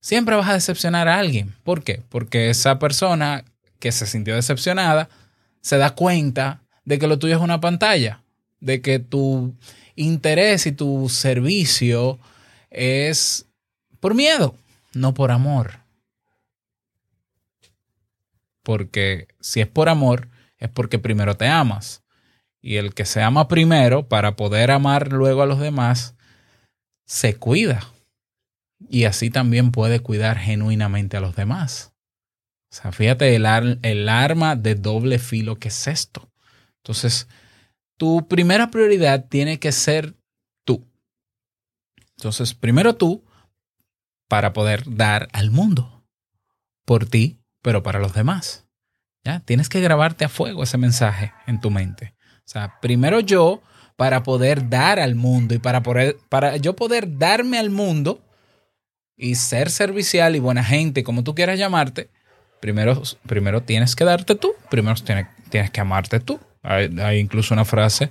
siempre 0.00 0.36
vas 0.36 0.48
a 0.48 0.54
decepcionar 0.54 1.08
a 1.08 1.18
alguien. 1.18 1.54
¿Por 1.64 1.82
qué? 1.82 2.02
Porque 2.10 2.50
esa 2.50 2.78
persona 2.78 3.44
que 3.78 3.92
se 3.92 4.06
sintió 4.06 4.34
decepcionada 4.34 5.08
se 5.62 5.78
da 5.78 5.94
cuenta 5.94 6.62
de 6.84 6.98
que 6.98 7.06
lo 7.06 7.18
tuyo 7.18 7.36
es 7.36 7.42
una 7.42 7.60
pantalla, 7.60 8.22
de 8.60 8.82
que 8.82 8.98
tu 8.98 9.54
interés 9.94 10.66
y 10.66 10.72
tu 10.72 11.08
servicio 11.08 12.18
es 12.70 13.46
por 14.00 14.14
miedo, 14.14 14.54
no 14.92 15.14
por 15.14 15.30
amor 15.30 15.85
porque 18.66 19.28
si 19.38 19.60
es 19.60 19.68
por 19.68 19.88
amor, 19.88 20.28
es 20.58 20.68
porque 20.68 20.98
primero 20.98 21.36
te 21.36 21.46
amas. 21.46 22.02
Y 22.60 22.78
el 22.78 22.94
que 22.94 23.04
se 23.04 23.22
ama 23.22 23.46
primero 23.46 24.08
para 24.08 24.34
poder 24.34 24.72
amar 24.72 25.12
luego 25.12 25.42
a 25.42 25.46
los 25.46 25.60
demás, 25.60 26.16
se 27.04 27.36
cuida. 27.36 27.86
Y 28.80 29.04
así 29.04 29.30
también 29.30 29.70
puede 29.70 30.00
cuidar 30.00 30.36
genuinamente 30.36 31.16
a 31.16 31.20
los 31.20 31.36
demás. 31.36 31.94
O 32.72 32.74
sea, 32.74 32.90
fíjate 32.90 33.36
el, 33.36 33.78
el 33.82 34.08
arma 34.08 34.56
de 34.56 34.74
doble 34.74 35.20
filo 35.20 35.60
que 35.60 35.68
es 35.68 35.86
esto. 35.86 36.28
Entonces, 36.78 37.28
tu 37.96 38.26
primera 38.26 38.72
prioridad 38.72 39.28
tiene 39.28 39.60
que 39.60 39.70
ser 39.70 40.16
tú. 40.64 40.84
Entonces, 42.16 42.52
primero 42.52 42.96
tú 42.96 43.24
para 44.26 44.52
poder 44.52 44.82
dar 44.92 45.28
al 45.32 45.52
mundo. 45.52 46.04
Por 46.84 47.06
ti 47.06 47.38
pero 47.66 47.82
para 47.82 47.98
los 47.98 48.14
demás. 48.14 48.64
¿ya? 49.24 49.40
Tienes 49.40 49.68
que 49.68 49.80
grabarte 49.80 50.24
a 50.24 50.28
fuego 50.28 50.62
ese 50.62 50.78
mensaje 50.78 51.32
en 51.48 51.60
tu 51.60 51.72
mente. 51.72 52.14
O 52.36 52.48
sea, 52.48 52.78
primero 52.80 53.18
yo 53.18 53.60
para 53.96 54.22
poder 54.22 54.70
dar 54.70 55.00
al 55.00 55.16
mundo 55.16 55.52
y 55.52 55.58
para, 55.58 55.82
poder, 55.82 56.16
para 56.28 56.58
yo 56.58 56.76
poder 56.76 57.18
darme 57.18 57.58
al 57.58 57.70
mundo 57.70 58.22
y 59.16 59.34
ser 59.34 59.68
servicial 59.70 60.36
y 60.36 60.38
buena 60.38 60.62
gente, 60.62 61.02
como 61.02 61.24
tú 61.24 61.34
quieras 61.34 61.58
llamarte, 61.58 62.08
primero, 62.60 63.02
primero 63.26 63.60
tienes 63.64 63.96
que 63.96 64.04
darte 64.04 64.36
tú, 64.36 64.52
primero 64.70 64.94
tienes, 65.02 65.26
que 65.72 65.80
amarte 65.80 66.20
tú. 66.20 66.38
Hay, 66.62 67.18
incluso 67.18 67.52
una 67.52 67.64
frase 67.64 68.10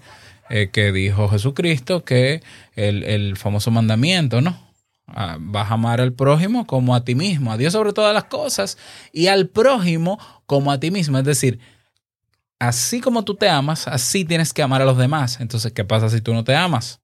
eh, 0.49 0.67
que 0.69 0.91
dijo 0.91 1.29
Jesucristo 1.29 2.03
que 2.03 2.43
el, 2.75 3.03
el 3.03 3.37
famoso 3.37 3.71
mandamiento, 3.71 4.41
¿no? 4.41 4.64
Vas 5.39 5.71
a 5.71 5.73
amar 5.73 6.01
al 6.01 6.13
prójimo 6.13 6.67
como 6.67 6.93
a 6.93 7.03
ti 7.03 7.15
mismo, 7.15 7.51
a 7.51 7.57
Dios 7.57 7.73
sobre 7.73 7.93
todas 7.93 8.13
las 8.13 8.25
cosas 8.25 8.77
y 9.13 9.27
al 9.27 9.47
prójimo 9.47 10.19
como 10.45 10.71
a 10.71 10.79
ti 10.79 10.91
mismo. 10.91 11.17
Es 11.17 11.23
decir, 11.23 11.59
así 12.59 12.99
como 12.99 13.23
tú 13.23 13.35
te 13.35 13.49
amas, 13.49 13.87
así 13.87 14.25
tienes 14.25 14.53
que 14.53 14.61
amar 14.61 14.81
a 14.81 14.85
los 14.85 14.97
demás. 14.97 15.39
Entonces, 15.39 15.71
¿qué 15.71 15.85
pasa 15.85 16.09
si 16.09 16.21
tú 16.21 16.33
no 16.33 16.43
te 16.43 16.55
amas? 16.55 17.01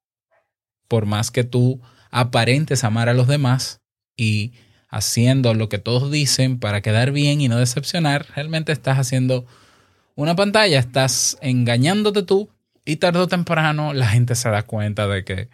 Por 0.88 1.06
más 1.06 1.32
que 1.32 1.44
tú 1.44 1.82
aparentes 2.10 2.84
amar 2.84 3.08
a 3.08 3.14
los 3.14 3.28
demás 3.28 3.82
y 4.18 4.54
haciendo 4.90 5.54
lo 5.54 5.70
que 5.70 5.78
todos 5.78 6.12
dicen 6.12 6.60
para 6.60 6.82
quedar 6.82 7.12
bien 7.12 7.40
y 7.40 7.48
no 7.48 7.58
decepcionar, 7.58 8.28
realmente 8.36 8.74
estás 8.74 9.00
haciendo 9.00 9.46
una 10.16 10.36
pantalla, 10.36 10.80
estás 10.80 11.38
engañándote 11.42 12.24
tú 12.24 12.50
y 12.84 12.98
tarde 12.98 13.20
o 13.20 13.28
temprano 13.28 13.94
la 13.94 14.08
gente 14.08 14.36
se 14.36 14.50
da 14.50 14.64
cuenta 14.64 15.08
de 15.08 15.24
que 15.24 15.50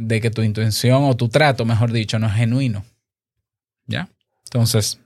de 0.00 0.22
que 0.22 0.30
tu 0.30 0.42
intención 0.42 1.04
o 1.04 1.14
tu 1.14 1.28
trato, 1.28 1.66
mejor 1.66 1.92
dicho, 1.92 2.18
no 2.18 2.26
es 2.26 2.32
genuino. 2.32 2.84
¿Ya? 3.86 4.08
Entonces, 4.44 4.98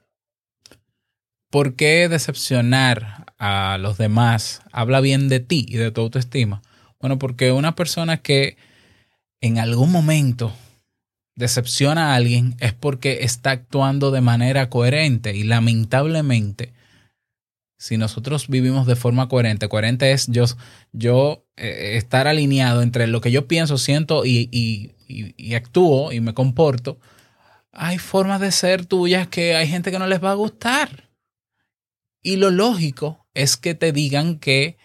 ¿por 1.50 1.74
qué 1.74 2.08
decepcionar 2.08 3.26
a 3.36 3.76
los 3.78 3.98
demás 3.98 4.62
habla 4.70 5.00
bien 5.00 5.28
de 5.28 5.40
ti 5.40 5.66
y 5.68 5.78
de 5.78 5.90
tu 5.90 6.02
autoestima? 6.02 6.62
Bueno, 7.00 7.18
porque 7.18 7.50
una 7.50 7.74
persona 7.74 8.18
que 8.18 8.56
en 9.40 9.58
algún 9.58 9.90
momento 9.90 10.54
decepciona 11.34 12.12
a 12.12 12.14
alguien 12.14 12.54
es 12.60 12.72
porque 12.72 13.24
está 13.24 13.50
actuando 13.50 14.12
de 14.12 14.20
manera 14.20 14.70
coherente 14.70 15.34
y 15.34 15.42
lamentablemente 15.42 16.72
si 17.84 17.98
nosotros 17.98 18.48
vivimos 18.48 18.86
de 18.86 18.96
forma 18.96 19.28
coherente, 19.28 19.68
coherente 19.68 20.12
es 20.12 20.26
yo, 20.28 20.46
yo 20.92 21.44
eh, 21.58 21.98
estar 21.98 22.26
alineado 22.26 22.80
entre 22.80 23.06
lo 23.06 23.20
que 23.20 23.30
yo 23.30 23.46
pienso, 23.46 23.76
siento 23.76 24.24
y, 24.24 24.48
y, 24.50 25.54
actúo 25.54 26.10
y 26.10 26.22
me 26.22 26.32
comporto, 26.32 26.98
hay 27.72 27.98
formas 27.98 28.40
de 28.40 28.52
ser 28.52 28.86
tuyas 28.86 29.28
que 29.28 29.54
hay 29.54 29.68
gente 29.68 29.90
que 29.90 29.98
no 29.98 30.06
les 30.06 30.24
va 30.24 30.30
a 30.30 30.34
gustar. 30.34 31.10
Y 32.22 32.36
lo 32.36 32.50
lógico 32.50 33.26
es 33.34 33.58
que 33.58 33.74
te 33.74 33.92
digan 33.92 34.38
que, 34.38 34.78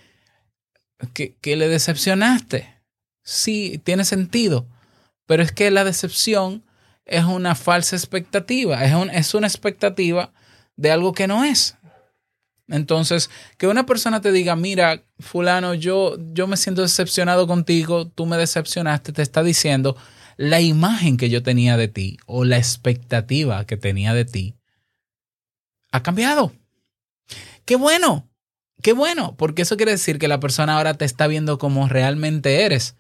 que, 1.14 1.38
que 1.38 1.56
le 1.56 1.70
decepcionaste. 1.70 2.82
Sí, 3.24 3.80
tiene 3.82 4.04
sentido. 4.04 4.68
Pero 5.26 5.42
es 5.42 5.54
que 5.54 5.72
la 5.72 5.86
decepción 5.86 6.66
es 7.06 7.24
una 7.24 7.56
falsa 7.56 7.96
expectativa, 7.96 8.84
es, 8.84 8.94
un, 8.94 9.10
es 9.10 9.34
una 9.34 9.48
expectativa 9.48 10.34
de 10.76 10.92
algo 10.92 11.14
que 11.14 11.28
no 11.28 11.46
es. 11.46 11.78
Entonces, 12.70 13.30
que 13.58 13.68
una 13.68 13.86
persona 13.86 14.22
te 14.22 14.32
diga, 14.32 14.56
mira, 14.56 15.04
fulano, 15.20 15.74
yo, 15.74 16.18
yo 16.34 16.48
me 16.48 16.58
siento 16.58 16.82
decepcionado 16.82 17.48
contigo, 17.48 18.08
tú 18.08 18.26
me 18.26 18.38
decepcionaste, 18.38 19.12
te 19.12 19.22
está 19.22 19.44
diciendo 19.44 19.98
la 20.38 20.62
imagen 20.62 21.18
que 21.18 21.30
yo 21.30 21.44
tenía 21.44 21.76
de 21.76 21.88
ti 21.88 22.18
o 22.26 22.46
la 22.46 22.58
expectativa 22.58 23.66
que 23.66 23.76
tenía 23.76 24.14
de 24.14 24.26
ti 24.26 24.56
ha 25.92 26.02
cambiado. 26.04 26.54
Qué 27.66 27.76
bueno, 27.76 28.30
qué 28.82 28.94
bueno, 28.94 29.36
porque 29.36 29.64
eso 29.64 29.76
quiere 29.76 29.92
decir 29.92 30.20
que 30.20 30.28
la 30.28 30.40
persona 30.40 30.78
ahora 30.78 30.94
te 30.94 31.06
está 31.06 31.28
viendo 31.28 31.58
como 31.58 31.90
realmente 31.90 32.64
eres, 32.64 32.96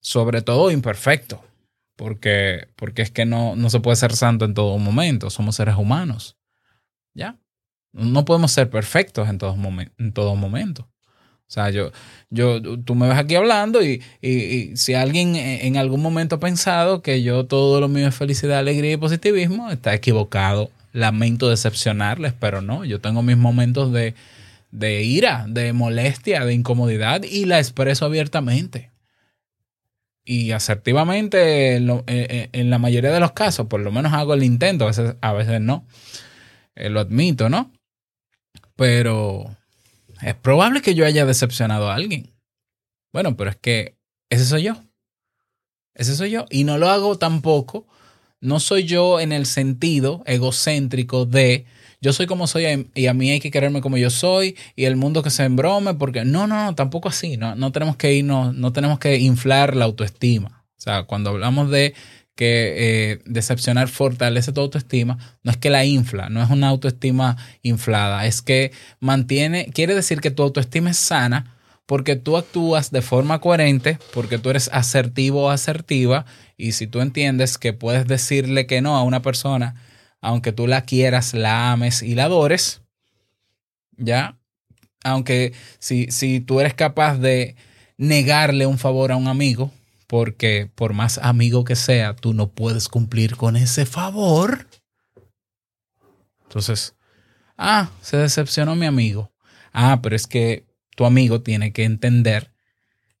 sobre 0.00 0.42
todo 0.42 0.70
imperfecto, 0.70 1.42
porque, 1.96 2.68
porque 2.76 3.02
es 3.02 3.10
que 3.10 3.24
no, 3.24 3.56
no 3.56 3.70
se 3.70 3.80
puede 3.80 3.96
ser 3.96 4.14
santo 4.14 4.44
en 4.44 4.54
todo 4.54 4.76
momento, 4.78 5.30
somos 5.30 5.56
seres 5.56 5.76
humanos. 5.76 6.36
¿Ya? 7.14 7.38
No 7.92 8.24
podemos 8.24 8.52
ser 8.52 8.70
perfectos 8.70 9.28
en 9.28 9.38
todo, 9.38 9.56
en 9.98 10.12
todo 10.12 10.34
momento. 10.34 10.88
O 11.52 11.54
sea, 11.54 11.68
yo, 11.68 11.92
yo, 12.30 12.62
tú 12.78 12.94
me 12.94 13.06
ves 13.08 13.18
aquí 13.18 13.34
hablando 13.34 13.84
y, 13.84 14.02
y, 14.22 14.74
si 14.76 14.94
alguien 14.94 15.36
en 15.36 15.76
algún 15.76 16.00
momento 16.00 16.36
ha 16.36 16.40
pensado 16.40 17.02
que 17.02 17.22
yo 17.22 17.44
todo 17.44 17.78
lo 17.78 17.88
mío 17.88 18.08
es 18.08 18.14
felicidad, 18.14 18.58
alegría 18.58 18.92
y 18.92 18.96
positivismo, 18.96 19.70
está 19.70 19.92
equivocado. 19.92 20.70
Lamento 20.94 21.50
decepcionarles, 21.50 22.32
pero 22.32 22.62
no, 22.62 22.86
yo 22.86 23.02
tengo 23.02 23.22
mis 23.22 23.36
momentos 23.36 23.92
de, 23.92 24.14
de 24.70 25.02
ira, 25.02 25.44
de 25.46 25.74
molestia, 25.74 26.46
de 26.46 26.54
incomodidad 26.54 27.22
y 27.22 27.44
la 27.44 27.58
expreso 27.58 28.06
abiertamente. 28.06 28.90
Y 30.24 30.52
asertivamente, 30.52 31.76
en, 31.76 32.02
eh, 32.06 32.48
en 32.52 32.70
la 32.70 32.78
mayoría 32.78 33.12
de 33.12 33.20
los 33.20 33.32
casos, 33.32 33.66
por 33.66 33.80
lo 33.80 33.92
menos 33.92 34.14
hago 34.14 34.32
el 34.32 34.42
intento, 34.42 34.84
a 34.84 34.88
veces, 34.88 35.16
a 35.20 35.32
veces 35.34 35.60
no. 35.60 35.84
Eh, 36.74 36.88
lo 36.88 37.00
admito, 37.00 37.50
¿no? 37.50 37.70
Pero 38.76 39.56
es 40.22 40.34
probable 40.34 40.82
que 40.82 40.94
yo 40.94 41.04
haya 41.04 41.26
decepcionado 41.26 41.90
a 41.90 41.94
alguien. 41.94 42.32
Bueno, 43.12 43.36
pero 43.36 43.50
es 43.50 43.56
que 43.56 43.96
ese 44.30 44.44
soy 44.44 44.64
yo. 44.64 44.76
Ese 45.94 46.16
soy 46.16 46.30
yo. 46.30 46.46
Y 46.50 46.64
no 46.64 46.78
lo 46.78 46.88
hago 46.88 47.18
tampoco. 47.18 47.86
No 48.40 48.60
soy 48.60 48.84
yo 48.84 49.20
en 49.20 49.32
el 49.32 49.46
sentido 49.46 50.22
egocéntrico 50.26 51.26
de 51.26 51.66
yo 52.02 52.12
soy 52.12 52.26
como 52.26 52.48
soy 52.48 52.90
y 52.96 53.06
a 53.06 53.14
mí 53.14 53.30
hay 53.30 53.38
que 53.38 53.52
quererme 53.52 53.80
como 53.80 53.96
yo 53.96 54.10
soy 54.10 54.56
y 54.74 54.86
el 54.86 54.96
mundo 54.96 55.22
que 55.22 55.30
se 55.30 55.44
embrome 55.44 55.94
porque 55.94 56.24
no, 56.24 56.48
no, 56.48 56.64
no, 56.64 56.74
tampoco 56.74 57.08
así. 57.08 57.36
No, 57.36 57.54
no 57.54 57.70
tenemos 57.70 57.96
que 57.96 58.12
irnos, 58.12 58.52
no 58.54 58.72
tenemos 58.72 58.98
que 58.98 59.18
inflar 59.18 59.76
la 59.76 59.84
autoestima. 59.84 60.64
O 60.76 60.80
sea, 60.80 61.04
cuando 61.04 61.30
hablamos 61.30 61.70
de 61.70 61.94
que 62.34 63.12
eh, 63.12 63.18
decepcionar 63.26 63.88
fortalece 63.88 64.52
tu 64.52 64.60
autoestima, 64.60 65.18
no 65.42 65.50
es 65.50 65.56
que 65.58 65.70
la 65.70 65.84
infla, 65.84 66.28
no 66.28 66.42
es 66.42 66.50
una 66.50 66.68
autoestima 66.68 67.36
inflada, 67.62 68.26
es 68.26 68.42
que 68.42 68.72
mantiene, 69.00 69.70
quiere 69.72 69.94
decir 69.94 70.20
que 70.20 70.30
tu 70.30 70.42
autoestima 70.42 70.90
es 70.90 70.96
sana 70.96 71.56
porque 71.86 72.16
tú 72.16 72.36
actúas 72.36 72.90
de 72.90 73.02
forma 73.02 73.40
coherente, 73.40 73.98
porque 74.14 74.38
tú 74.38 74.50
eres 74.50 74.70
asertivo 74.72 75.44
o 75.44 75.50
asertiva, 75.50 76.24
y 76.56 76.72
si 76.72 76.86
tú 76.86 77.00
entiendes 77.00 77.58
que 77.58 77.72
puedes 77.72 78.06
decirle 78.06 78.66
que 78.66 78.80
no 78.80 78.96
a 78.96 79.02
una 79.02 79.20
persona, 79.20 79.74
aunque 80.20 80.52
tú 80.52 80.66
la 80.66 80.82
quieras, 80.82 81.34
la 81.34 81.72
ames 81.72 82.02
y 82.02 82.14
la 82.14 82.24
adores, 82.24 82.82
¿ya? 83.96 84.38
Aunque 85.04 85.52
si, 85.80 86.06
si 86.10 86.40
tú 86.40 86.60
eres 86.60 86.74
capaz 86.74 87.18
de 87.18 87.56
negarle 87.98 88.66
un 88.66 88.78
favor 88.78 89.12
a 89.12 89.16
un 89.16 89.28
amigo, 89.28 89.72
porque 90.12 90.70
por 90.74 90.92
más 90.92 91.16
amigo 91.16 91.64
que 91.64 91.74
sea, 91.74 92.14
tú 92.14 92.34
no 92.34 92.50
puedes 92.50 92.90
cumplir 92.90 93.34
con 93.34 93.56
ese 93.56 93.86
favor. 93.86 94.66
Entonces, 96.42 96.94
ah, 97.56 97.90
se 98.02 98.18
decepcionó 98.18 98.76
mi 98.76 98.84
amigo. 98.84 99.32
Ah, 99.72 100.00
pero 100.02 100.14
es 100.14 100.26
que 100.26 100.66
tu 100.96 101.06
amigo 101.06 101.40
tiene 101.40 101.72
que 101.72 101.84
entender 101.84 102.52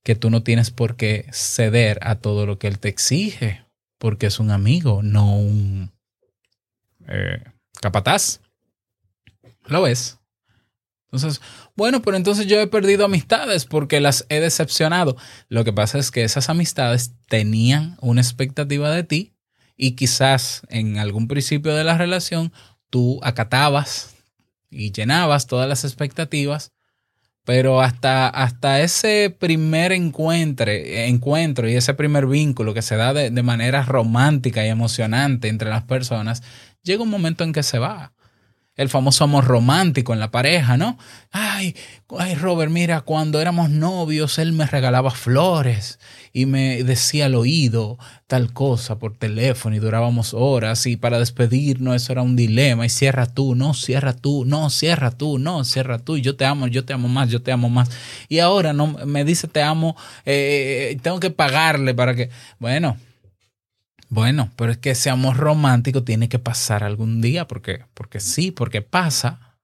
que 0.04 0.16
tú 0.16 0.28
no 0.28 0.42
tienes 0.42 0.70
por 0.70 0.96
qué 0.96 1.24
ceder 1.32 1.98
a 2.02 2.16
todo 2.16 2.44
lo 2.44 2.58
que 2.58 2.66
él 2.66 2.78
te 2.78 2.90
exige, 2.90 3.64
porque 3.96 4.26
es 4.26 4.38
un 4.38 4.50
amigo, 4.50 5.02
no 5.02 5.34
un 5.34 5.92
eh, 7.08 7.42
capataz. 7.80 8.42
¿Lo 9.64 9.80
ves? 9.80 10.18
Entonces, 11.12 11.42
bueno, 11.76 12.00
pero 12.00 12.16
entonces 12.16 12.46
yo 12.46 12.58
he 12.58 12.66
perdido 12.66 13.04
amistades 13.04 13.66
porque 13.66 14.00
las 14.00 14.24
he 14.30 14.40
decepcionado. 14.40 15.16
Lo 15.48 15.62
que 15.62 15.72
pasa 15.72 15.98
es 15.98 16.10
que 16.10 16.24
esas 16.24 16.48
amistades 16.48 17.12
tenían 17.28 17.98
una 18.00 18.22
expectativa 18.22 18.90
de 18.90 19.04
ti 19.04 19.34
y 19.76 19.92
quizás 19.92 20.62
en 20.70 20.98
algún 20.98 21.28
principio 21.28 21.74
de 21.74 21.84
la 21.84 21.98
relación 21.98 22.50
tú 22.88 23.20
acatabas 23.22 24.14
y 24.70 24.92
llenabas 24.92 25.46
todas 25.46 25.68
las 25.68 25.84
expectativas, 25.84 26.72
pero 27.44 27.82
hasta, 27.82 28.28
hasta 28.28 28.80
ese 28.80 29.36
primer 29.38 29.92
encuentro, 29.92 30.70
encuentro 30.70 31.68
y 31.68 31.74
ese 31.74 31.92
primer 31.92 32.26
vínculo 32.26 32.72
que 32.72 32.80
se 32.80 32.96
da 32.96 33.12
de, 33.12 33.30
de 33.30 33.42
manera 33.42 33.82
romántica 33.82 34.64
y 34.64 34.70
emocionante 34.70 35.48
entre 35.48 35.68
las 35.68 35.82
personas, 35.82 36.42
llega 36.82 37.02
un 37.02 37.10
momento 37.10 37.44
en 37.44 37.52
que 37.52 37.62
se 37.62 37.78
va 37.78 38.14
el 38.76 38.88
famoso 38.88 39.24
amor 39.24 39.44
romántico 39.44 40.14
en 40.14 40.20
la 40.20 40.30
pareja, 40.30 40.78
¿no? 40.78 40.96
Ay, 41.30 41.76
ay, 42.18 42.34
Robert, 42.34 42.70
mira, 42.70 43.02
cuando 43.02 43.40
éramos 43.40 43.68
novios, 43.68 44.38
él 44.38 44.52
me 44.52 44.66
regalaba 44.66 45.10
flores 45.10 45.98
y 46.32 46.46
me 46.46 46.82
decía 46.82 47.26
al 47.26 47.34
oído 47.34 47.98
tal 48.26 48.54
cosa 48.54 48.98
por 48.98 49.14
teléfono 49.14 49.76
y 49.76 49.78
durábamos 49.78 50.32
horas 50.32 50.86
y 50.86 50.96
para 50.96 51.18
despedirnos 51.18 51.96
eso 51.96 52.12
era 52.12 52.22
un 52.22 52.34
dilema 52.34 52.86
y 52.86 52.88
cierra 52.88 53.26
tú, 53.26 53.54
no, 53.54 53.74
cierra 53.74 54.14
tú, 54.14 54.46
no, 54.46 54.70
cierra 54.70 55.10
tú, 55.10 55.38
no, 55.38 55.64
cierra 55.64 55.98
tú 55.98 56.16
yo 56.16 56.36
te 56.36 56.46
amo, 56.46 56.66
yo 56.66 56.86
te 56.86 56.94
amo 56.94 57.08
más, 57.08 57.28
yo 57.28 57.42
te 57.42 57.52
amo 57.52 57.68
más. 57.68 57.90
Y 58.28 58.38
ahora 58.38 58.72
no 58.72 58.86
me 59.04 59.24
dice 59.26 59.48
te 59.48 59.62
amo, 59.62 59.96
eh, 60.24 60.98
tengo 61.02 61.20
que 61.20 61.30
pagarle 61.30 61.94
para 61.94 62.14
que, 62.14 62.30
bueno, 62.58 62.96
bueno, 64.12 64.52
pero 64.56 64.72
es 64.72 64.76
que 64.76 64.90
ese 64.90 65.08
amor 65.08 65.38
romántico 65.38 66.04
tiene 66.04 66.28
que 66.28 66.38
pasar 66.38 66.84
algún 66.84 67.22
día, 67.22 67.48
porque, 67.48 67.86
porque 67.94 68.20
sí, 68.20 68.50
porque 68.50 68.82
pasa. 68.82 69.56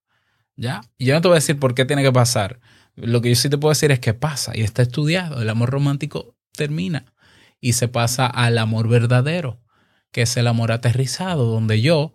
¿Ya? 0.57 0.81
Y 0.97 1.05
yo 1.05 1.15
no 1.15 1.21
te 1.21 1.29
voy 1.29 1.35
a 1.35 1.43
decir 1.43 1.59
por 1.59 1.75
qué 1.75 1.85
tiene 1.85 2.03
que 2.03 2.13
pasar. 2.13 2.59
Lo 2.97 3.21
que 3.21 3.29
yo 3.29 3.37
sí 3.37 3.51
te 3.51 3.59
puedo 3.59 3.73
decir 3.73 3.93
es 3.93 4.01
que 4.01 4.15
pasa 4.15 4.57
y 4.57 4.63
está 4.63 4.81
estudiado. 4.81 5.43
El 5.43 5.51
amor 5.51 5.69
romántico 5.69 6.35
termina 6.53 7.13
y 7.61 7.75
se 7.75 7.89
pasa 7.89 8.27
al 8.27 8.57
amor 8.57 8.89
verdadero, 8.89 9.61
que 10.13 10.23
es 10.23 10.35
el 10.39 10.47
amor 10.47 10.73
aterrizado, 10.73 11.45
donde 11.45 11.83
yo 11.83 12.15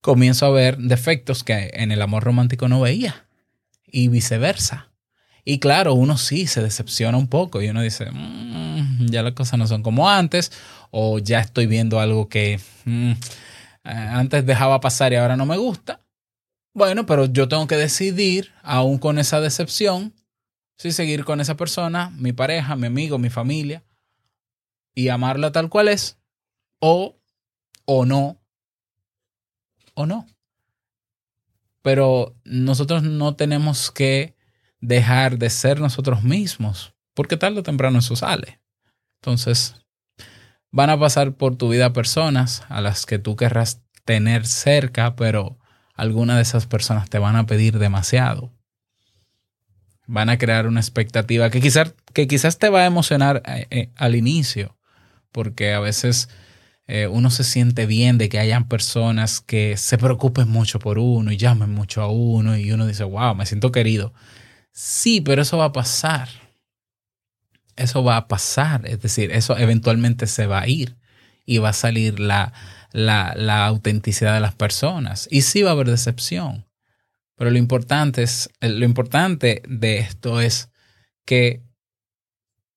comienzo 0.00 0.46
a 0.46 0.50
ver 0.50 0.76
defectos 0.78 1.44
que 1.44 1.70
en 1.74 1.92
el 1.92 2.02
amor 2.02 2.24
romántico 2.24 2.66
no 2.66 2.80
veía 2.80 3.28
y 3.86 4.08
viceversa. 4.08 4.90
Y 5.44 5.60
claro, 5.60 5.94
uno 5.94 6.18
sí 6.18 6.48
se 6.48 6.62
decepciona 6.62 7.16
un 7.16 7.28
poco 7.28 7.62
y 7.62 7.68
uno 7.68 7.80
dice, 7.80 8.10
"Mm, 8.10 8.83
ya 9.00 9.22
las 9.22 9.34
cosas 9.34 9.58
no 9.58 9.66
son 9.66 9.82
como 9.82 10.08
antes, 10.08 10.52
o 10.90 11.18
ya 11.18 11.40
estoy 11.40 11.66
viendo 11.66 12.00
algo 12.00 12.28
que 12.28 12.60
mm, 12.84 13.10
eh, 13.12 13.16
antes 13.84 14.46
dejaba 14.46 14.80
pasar 14.80 15.12
y 15.12 15.16
ahora 15.16 15.36
no 15.36 15.46
me 15.46 15.56
gusta. 15.56 16.00
Bueno, 16.74 17.06
pero 17.06 17.26
yo 17.26 17.48
tengo 17.48 17.66
que 17.66 17.76
decidir, 17.76 18.52
aún 18.62 18.98
con 18.98 19.18
esa 19.18 19.40
decepción, 19.40 20.12
si 20.76 20.90
seguir 20.90 21.24
con 21.24 21.40
esa 21.40 21.56
persona, 21.56 22.10
mi 22.10 22.32
pareja, 22.32 22.74
mi 22.76 22.88
amigo, 22.88 23.18
mi 23.18 23.30
familia, 23.30 23.84
y 24.94 25.08
amarla 25.08 25.52
tal 25.52 25.68
cual 25.68 25.88
es, 25.88 26.18
o, 26.80 27.16
o 27.84 28.06
no, 28.06 28.40
o 29.94 30.06
no. 30.06 30.26
Pero 31.82 32.34
nosotros 32.44 33.02
no 33.02 33.36
tenemos 33.36 33.90
que 33.90 34.34
dejar 34.80 35.38
de 35.38 35.50
ser 35.50 35.80
nosotros 35.80 36.22
mismos, 36.22 36.94
porque 37.14 37.36
tarde 37.36 37.60
o 37.60 37.62
temprano 37.62 37.98
eso 38.00 38.16
sale. 38.16 38.60
Entonces, 39.24 39.74
van 40.70 40.90
a 40.90 41.00
pasar 41.00 41.32
por 41.32 41.56
tu 41.56 41.70
vida 41.70 41.94
personas 41.94 42.62
a 42.68 42.82
las 42.82 43.06
que 43.06 43.18
tú 43.18 43.36
querrás 43.36 43.80
tener 44.04 44.46
cerca, 44.46 45.16
pero 45.16 45.58
algunas 45.94 46.36
de 46.36 46.42
esas 46.42 46.66
personas 46.66 47.08
te 47.08 47.18
van 47.18 47.34
a 47.34 47.46
pedir 47.46 47.78
demasiado. 47.78 48.52
Van 50.06 50.28
a 50.28 50.36
crear 50.36 50.66
una 50.66 50.80
expectativa 50.80 51.48
que 51.48 51.62
quizás, 51.62 51.94
que 52.12 52.28
quizás 52.28 52.58
te 52.58 52.68
va 52.68 52.80
a 52.80 52.86
emocionar 52.86 53.42
eh, 53.46 53.66
eh, 53.70 53.90
al 53.96 54.14
inicio, 54.14 54.76
porque 55.32 55.72
a 55.72 55.80
veces 55.80 56.28
eh, 56.86 57.06
uno 57.06 57.30
se 57.30 57.44
siente 57.44 57.86
bien 57.86 58.18
de 58.18 58.28
que 58.28 58.38
hayan 58.38 58.68
personas 58.68 59.40
que 59.40 59.78
se 59.78 59.96
preocupen 59.96 60.50
mucho 60.50 60.80
por 60.80 60.98
uno 60.98 61.32
y 61.32 61.38
llamen 61.38 61.70
mucho 61.70 62.02
a 62.02 62.10
uno 62.10 62.58
y 62.58 62.70
uno 62.72 62.86
dice, 62.86 63.04
wow, 63.04 63.34
me 63.34 63.46
siento 63.46 63.72
querido. 63.72 64.12
Sí, 64.70 65.22
pero 65.22 65.40
eso 65.40 65.56
va 65.56 65.66
a 65.66 65.72
pasar. 65.72 66.43
Eso 67.76 68.04
va 68.04 68.16
a 68.16 68.28
pasar. 68.28 68.86
Es 68.86 69.00
decir, 69.00 69.30
eso 69.32 69.56
eventualmente 69.56 70.26
se 70.26 70.46
va 70.46 70.60
a 70.60 70.68
ir 70.68 70.96
y 71.44 71.58
va 71.58 71.70
a 71.70 71.74
salir 71.74 72.20
la, 72.20 72.52
la, 72.92 73.66
autenticidad 73.66 74.34
de 74.34 74.40
las 74.40 74.54
personas. 74.54 75.28
Y 75.30 75.42
sí 75.42 75.62
va 75.62 75.70
a 75.70 75.72
haber 75.72 75.90
decepción. 75.90 76.66
Pero 77.36 77.50
lo 77.50 77.58
importante, 77.58 78.22
es, 78.22 78.48
lo 78.60 78.84
importante 78.84 79.62
de 79.68 79.98
esto 79.98 80.40
es 80.40 80.70
que 81.26 81.62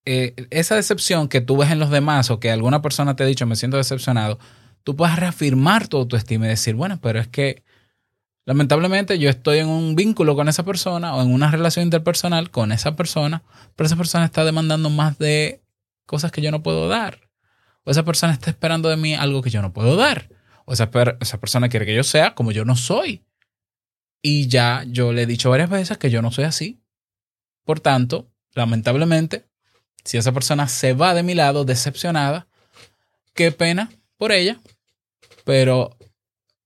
eh, 0.05 0.33
esa 0.49 0.75
decepción 0.75 1.27
que 1.27 1.41
tú 1.41 1.57
ves 1.57 1.69
en 1.69 1.79
los 1.79 1.91
demás 1.91 2.31
o 2.31 2.39
que 2.39 2.49
alguna 2.49 2.81
persona 2.81 3.15
te 3.15 3.23
ha 3.23 3.27
dicho 3.27 3.45
me 3.45 3.55
siento 3.55 3.77
decepcionado, 3.77 4.39
tú 4.83 4.95
puedes 4.95 5.17
reafirmar 5.17 5.87
tu 5.87 5.97
autoestima 5.97 6.45
y 6.45 6.49
decir, 6.49 6.75
bueno, 6.75 6.99
pero 7.01 7.19
es 7.19 7.27
que 7.27 7.63
lamentablemente 8.47 9.19
yo 9.19 9.29
estoy 9.29 9.59
en 9.59 9.67
un 9.67 9.95
vínculo 9.95 10.35
con 10.35 10.47
esa 10.47 10.63
persona 10.63 11.13
o 11.13 11.21
en 11.21 11.33
una 11.33 11.51
relación 11.51 11.83
interpersonal 11.83 12.49
con 12.49 12.71
esa 12.71 12.95
persona, 12.95 13.43
pero 13.75 13.85
esa 13.85 13.97
persona 13.97 14.23
está 14.23 14.45
demandando 14.45 14.89
más 14.89 15.17
de 15.17 15.61
cosas 16.05 16.31
que 16.31 16.41
yo 16.41 16.49
no 16.49 16.63
puedo 16.63 16.87
dar. 16.87 17.29
O 17.83 17.91
esa 17.91 18.03
persona 18.03 18.31
está 18.31 18.49
esperando 18.49 18.87
de 18.87 18.97
mí 18.97 19.13
algo 19.13 19.41
que 19.41 19.49
yo 19.49 19.61
no 19.61 19.73
puedo 19.73 19.97
dar. 19.97 20.29
O 20.65 20.71
esa, 20.71 20.89
esa 21.19 21.39
persona 21.39 21.67
quiere 21.67 21.85
que 21.85 21.93
yo 21.93 22.03
sea 22.03 22.35
como 22.35 22.53
yo 22.53 22.63
no 22.63 22.77
soy. 22.77 23.25
Y 24.21 24.47
ya 24.47 24.83
yo 24.87 25.11
le 25.11 25.23
he 25.23 25.25
dicho 25.25 25.49
varias 25.49 25.69
veces 25.69 25.97
que 25.97 26.09
yo 26.09 26.21
no 26.21 26.31
soy 26.31 26.45
así. 26.45 26.81
Por 27.65 27.81
tanto, 27.81 28.31
lamentablemente, 28.53 29.45
si 30.05 30.17
esa 30.17 30.31
persona 30.31 30.69
se 30.69 30.93
va 30.93 31.13
de 31.13 31.23
mi 31.23 31.35
lado 31.35 31.65
decepcionada, 31.65 32.47
qué 33.33 33.51
pena 33.51 33.91
por 34.15 34.31
ella, 34.31 34.61
pero 35.43 35.97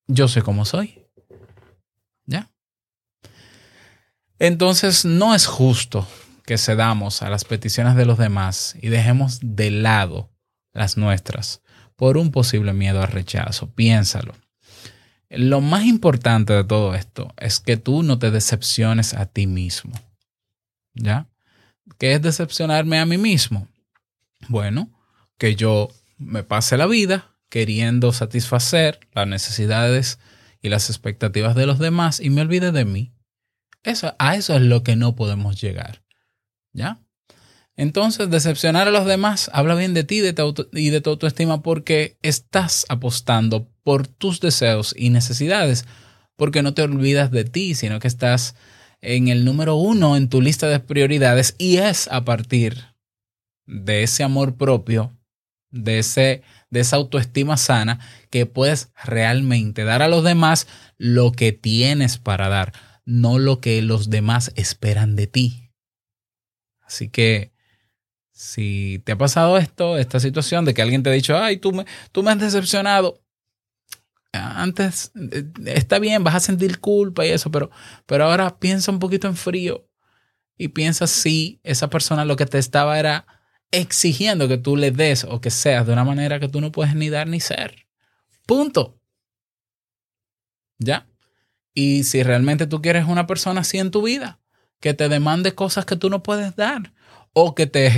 yo 0.05 0.27
sé 0.27 0.43
cómo 0.43 0.63
soy. 0.63 1.01
¿Ya? 2.25 2.49
Entonces, 4.41 5.05
no 5.05 5.35
es 5.35 5.45
justo 5.45 6.07
que 6.47 6.57
cedamos 6.57 7.21
a 7.21 7.29
las 7.29 7.45
peticiones 7.45 7.95
de 7.95 8.07
los 8.07 8.17
demás 8.17 8.75
y 8.81 8.89
dejemos 8.89 9.37
de 9.43 9.69
lado 9.69 10.31
las 10.73 10.97
nuestras 10.97 11.61
por 11.95 12.17
un 12.17 12.31
posible 12.31 12.73
miedo 12.73 13.03
al 13.03 13.09
rechazo. 13.09 13.69
Piénsalo. 13.69 14.33
lo 15.29 15.61
más 15.61 15.85
importante 15.85 16.53
de 16.53 16.63
todo 16.63 16.95
esto 16.95 17.31
es 17.37 17.59
que 17.59 17.77
tú 17.77 18.01
no 18.01 18.17
te 18.17 18.31
decepciones 18.31 19.13
a 19.13 19.27
ti 19.27 19.45
mismo. 19.45 19.93
¿Ya? 20.95 21.27
¿Qué 21.99 22.13
es 22.13 22.21
decepcionarme 22.23 22.97
a 22.97 23.05
mí 23.05 23.19
mismo? 23.19 23.67
Bueno, 24.47 24.89
que 25.37 25.55
yo 25.55 25.89
me 26.17 26.41
pase 26.41 26.77
la 26.77 26.87
vida 26.87 27.35
queriendo 27.47 28.11
satisfacer 28.11 29.01
las 29.13 29.27
necesidades 29.27 30.17
y 30.63 30.69
las 30.69 30.89
expectativas 30.89 31.53
de 31.53 31.67
los 31.67 31.77
demás 31.77 32.19
y 32.19 32.31
me 32.31 32.41
olvide 32.41 32.71
de 32.71 32.85
mí. 32.85 33.13
Eso, 33.83 34.15
a 34.19 34.35
eso 34.35 34.55
es 34.55 34.61
lo 34.61 34.83
que 34.83 34.95
no 34.95 35.15
podemos 35.15 35.59
llegar. 35.59 36.03
¿Ya? 36.73 36.99
Entonces, 37.75 38.29
decepcionar 38.29 38.87
a 38.87 38.91
los 38.91 39.05
demás 39.05 39.49
habla 39.53 39.75
bien 39.75 39.93
de 39.93 40.03
ti 40.03 40.19
de 40.19 40.35
y 40.73 40.89
de 40.89 41.01
tu 41.01 41.09
autoestima 41.09 41.61
porque 41.63 42.17
estás 42.21 42.85
apostando 42.89 43.67
por 43.83 44.07
tus 44.07 44.39
deseos 44.39 44.93
y 44.97 45.09
necesidades, 45.09 45.85
porque 46.35 46.61
no 46.61 46.73
te 46.73 46.83
olvidas 46.83 47.31
de 47.31 47.43
ti, 47.43 47.75
sino 47.75 47.99
que 47.99 48.07
estás 48.07 48.55
en 49.01 49.29
el 49.29 49.45
número 49.45 49.75
uno 49.75 50.15
en 50.15 50.29
tu 50.29 50.41
lista 50.41 50.67
de 50.67 50.79
prioridades 50.79 51.55
y 51.57 51.77
es 51.77 52.07
a 52.09 52.23
partir 52.23 52.85
de 53.65 54.03
ese 54.03 54.23
amor 54.23 54.57
propio, 54.57 55.17
de, 55.71 55.99
ese, 55.99 56.43
de 56.69 56.81
esa 56.81 56.97
autoestima 56.97 57.57
sana, 57.57 57.99
que 58.29 58.45
puedes 58.45 58.91
realmente 59.03 59.83
dar 59.85 60.01
a 60.01 60.07
los 60.07 60.23
demás 60.23 60.67
lo 60.97 61.31
que 61.31 61.51
tienes 61.51 62.17
para 62.17 62.49
dar, 62.49 62.73
no 63.05 63.39
lo 63.39 63.59
que 63.59 63.81
los 63.81 64.09
demás 64.09 64.51
esperan 64.55 65.15
de 65.15 65.27
ti. 65.27 65.71
Así 66.81 67.09
que 67.09 67.51
si 68.31 69.01
te 69.05 69.13
ha 69.13 69.17
pasado 69.17 69.57
esto, 69.57 69.97
esta 69.97 70.19
situación 70.19 70.65
de 70.65 70.73
que 70.73 70.81
alguien 70.81 71.03
te 71.03 71.09
ha 71.09 71.13
dicho, 71.13 71.37
ay, 71.37 71.57
tú 71.57 71.71
me, 71.71 71.85
tú 72.11 72.23
me 72.23 72.31
has 72.31 72.39
decepcionado, 72.39 73.21
antes 74.33 75.11
eh, 75.15 75.45
está 75.65 75.99
bien, 75.99 76.23
vas 76.23 76.35
a 76.35 76.39
sentir 76.39 76.79
culpa 76.79 77.25
y 77.25 77.29
eso, 77.29 77.51
pero, 77.51 77.69
pero 78.05 78.25
ahora 78.25 78.57
piensa 78.59 78.91
un 78.91 78.99
poquito 78.99 79.27
en 79.27 79.35
frío 79.35 79.87
y 80.57 80.69
piensa 80.69 81.07
si 81.07 81.59
esa 81.63 81.89
persona 81.89 82.25
lo 82.25 82.35
que 82.35 82.45
te 82.45 82.57
estaba 82.57 82.97
era 82.99 83.25
exigiendo 83.71 84.47
que 84.47 84.57
tú 84.57 84.75
le 84.75 84.91
des 84.91 85.23
o 85.23 85.41
que 85.41 85.49
seas 85.49 85.87
de 85.87 85.93
una 85.93 86.03
manera 86.03 86.39
que 86.39 86.49
tú 86.49 86.61
no 86.61 86.71
puedes 86.71 86.95
ni 86.95 87.09
dar 87.09 87.27
ni 87.27 87.39
ser. 87.39 87.87
Punto. 88.45 88.99
¿Ya? 90.79 91.07
Y 91.73 92.03
si 92.03 92.23
realmente 92.23 92.67
tú 92.67 92.81
quieres 92.81 93.05
una 93.07 93.27
persona 93.27 93.61
así 93.61 93.77
en 93.77 93.91
tu 93.91 94.03
vida, 94.03 94.39
que 94.79 94.93
te 94.93 95.07
demande 95.07 95.55
cosas 95.55 95.85
que 95.85 95.95
tú 95.95 96.09
no 96.09 96.23
puedes 96.23 96.55
dar 96.55 96.93
o 97.33 97.55
que 97.55 97.67
te, 97.67 97.91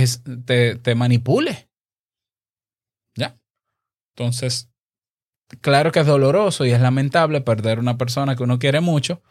te, 0.76 0.94
manipule. 0.94 1.68
¿Ya? 3.16 3.38
Entonces, 4.14 4.70
claro 5.60 5.90
que 5.90 6.00
es 6.00 6.06
doloroso 6.06 6.64
y 6.64 6.70
es 6.70 6.80
lamentable 6.80 7.40
perder 7.40 7.78
una 7.78 7.98
persona 7.98 8.36
que 8.36 8.44
uno 8.44 8.58
quiere 8.58 8.80
mucho, 8.80 9.22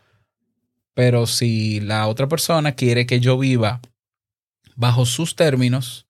pero 0.94 1.26
si 1.26 1.80
la 1.80 2.08
otra 2.08 2.28
persona 2.28 2.74
quiere 2.74 3.06
que 3.06 3.20
yo 3.20 3.38
viva 3.38 3.82
bajo 4.76 5.06
sus 5.06 5.36
términos 5.36 6.08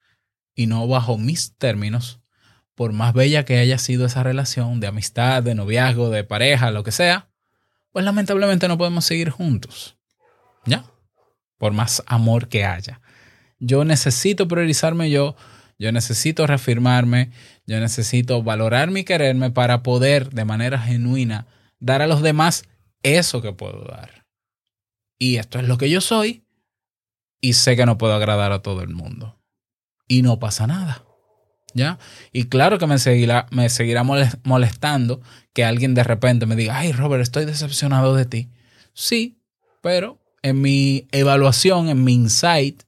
y 0.55 0.67
no 0.67 0.87
bajo 0.87 1.17
mis 1.17 1.55
términos, 1.57 2.21
por 2.75 2.93
más 2.93 3.13
bella 3.13 3.45
que 3.45 3.57
haya 3.57 3.77
sido 3.77 4.05
esa 4.05 4.23
relación 4.23 4.79
de 4.79 4.87
amistad, 4.87 5.43
de 5.43 5.55
noviazgo, 5.55 6.09
de 6.09 6.23
pareja, 6.23 6.71
lo 6.71 6.83
que 6.83 6.91
sea, 6.91 7.32
pues 7.93 8.03
lamentablemente 8.03 8.67
no 8.67 8.77
podemos 8.77 9.05
seguir 9.05 9.29
juntos. 9.29 9.97
¿Ya? 10.65 10.83
Por 11.57 11.71
más 11.71 12.03
amor 12.07 12.49
que 12.49 12.65
haya. 12.65 12.99
Yo 13.59 13.85
necesito 13.85 14.47
priorizarme 14.47 15.09
yo, 15.09 15.35
yo 15.79 15.91
necesito 15.91 16.45
reafirmarme, 16.45 17.31
yo 17.65 17.79
necesito 17.79 18.43
valorarme 18.43 19.01
y 19.01 19.03
quererme 19.05 19.51
para 19.51 19.83
poder 19.83 20.31
de 20.31 20.43
manera 20.43 20.79
genuina 20.79 21.47
dar 21.79 22.01
a 22.01 22.07
los 22.07 22.21
demás 22.21 22.63
eso 23.03 23.41
que 23.41 23.53
puedo 23.53 23.85
dar. 23.85 24.25
Y 25.17 25.37
esto 25.37 25.59
es 25.59 25.67
lo 25.67 25.77
que 25.77 25.89
yo 25.89 26.01
soy 26.01 26.45
y 27.39 27.53
sé 27.53 27.75
que 27.75 27.85
no 27.85 27.97
puedo 27.97 28.13
agradar 28.13 28.51
a 28.51 28.61
todo 28.61 28.81
el 28.81 28.89
mundo. 28.89 29.39
Y 30.07 30.21
no 30.21 30.39
pasa 30.39 30.67
nada. 30.67 31.05
¿Ya? 31.73 31.97
Y 32.31 32.45
claro 32.45 32.77
que 32.77 32.87
me 32.87 32.99
seguirá, 32.99 33.47
me 33.51 33.69
seguirá 33.69 34.03
molestando 34.03 35.21
que 35.53 35.65
alguien 35.65 35.93
de 35.93 36.03
repente 36.03 36.45
me 36.45 36.55
diga, 36.55 36.77
ay 36.77 36.91
Robert, 36.91 37.23
estoy 37.23 37.45
decepcionado 37.45 38.15
de 38.15 38.25
ti. 38.25 38.49
Sí, 38.93 39.39
pero 39.81 40.21
en 40.43 40.61
mi 40.61 41.07
evaluación, 41.11 41.89
en 41.89 42.03
mi 42.03 42.13
insight, 42.13 42.83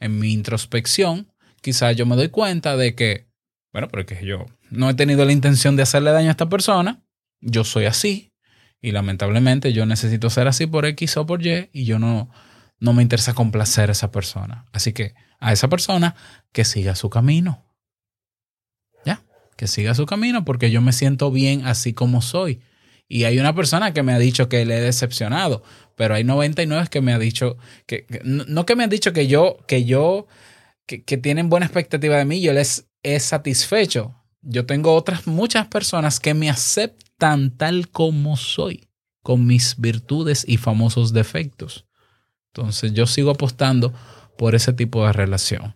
en 0.00 0.18
mi 0.18 0.32
introspección, 0.32 1.32
quizás 1.60 1.96
yo 1.96 2.06
me 2.06 2.16
doy 2.16 2.28
cuenta 2.28 2.76
de 2.76 2.94
que, 2.94 3.28
bueno, 3.72 3.88
porque 3.88 4.18
yo 4.24 4.46
no 4.70 4.90
he 4.90 4.94
tenido 4.94 5.24
la 5.24 5.32
intención 5.32 5.76
de 5.76 5.82
hacerle 5.82 6.10
daño 6.10 6.28
a 6.28 6.32
esta 6.32 6.48
persona, 6.48 7.02
yo 7.40 7.64
soy 7.64 7.84
así 7.84 8.32
y 8.80 8.92
lamentablemente 8.92 9.72
yo 9.72 9.86
necesito 9.86 10.30
ser 10.30 10.48
así 10.48 10.66
por 10.66 10.86
X 10.86 11.16
o 11.16 11.26
por 11.26 11.44
Y 11.44 11.70
y 11.72 11.84
yo 11.84 11.98
no, 11.98 12.30
no 12.80 12.92
me 12.92 13.02
interesa 13.02 13.34
complacer 13.34 13.88
a 13.88 13.92
esa 13.92 14.10
persona. 14.10 14.66
Así 14.72 14.92
que 14.92 15.14
a 15.40 15.52
esa 15.52 15.68
persona 15.68 16.14
que 16.52 16.64
siga 16.64 16.94
su 16.94 17.10
camino. 17.10 17.64
Que 19.58 19.66
siga 19.66 19.94
su 19.96 20.06
camino 20.06 20.44
porque 20.44 20.70
yo 20.70 20.80
me 20.80 20.92
siento 20.92 21.32
bien 21.32 21.66
así 21.66 21.92
como 21.92 22.22
soy. 22.22 22.60
Y 23.08 23.24
hay 23.24 23.40
una 23.40 23.56
persona 23.56 23.92
que 23.92 24.04
me 24.04 24.12
ha 24.12 24.18
dicho 24.20 24.48
que 24.48 24.64
le 24.64 24.78
he 24.78 24.80
decepcionado, 24.80 25.64
pero 25.96 26.14
hay 26.14 26.22
99 26.22 26.86
que 26.88 27.00
me 27.00 27.12
ha 27.12 27.18
dicho 27.18 27.56
que, 27.86 28.06
no 28.22 28.64
que 28.64 28.76
me 28.76 28.84
han 28.84 28.90
dicho 28.90 29.12
que 29.12 29.26
yo 29.26 29.58
que 29.66 29.84
yo 29.84 30.28
que, 30.86 31.16
tienen 31.18 31.48
buena 31.48 31.66
expectativa 31.66 32.16
de 32.16 32.24
mí, 32.24 32.40
yo 32.40 32.52
les 32.52 32.86
he 33.02 33.18
satisfecho. 33.18 34.14
Yo 34.42 34.64
tengo 34.64 34.94
otras 34.94 35.26
muchas 35.26 35.66
personas 35.66 36.20
que 36.20 36.34
me 36.34 36.48
aceptan 36.48 37.50
tal 37.50 37.88
como 37.88 38.36
soy, 38.36 38.88
con 39.24 39.44
mis 39.44 39.74
virtudes 39.76 40.44
y 40.46 40.56
famosos 40.56 41.12
defectos. 41.12 41.84
Entonces 42.54 42.92
yo 42.92 43.08
sigo 43.08 43.32
apostando 43.32 43.92
por 44.38 44.54
ese 44.54 44.72
tipo 44.72 45.04
de 45.04 45.12
relación. 45.12 45.74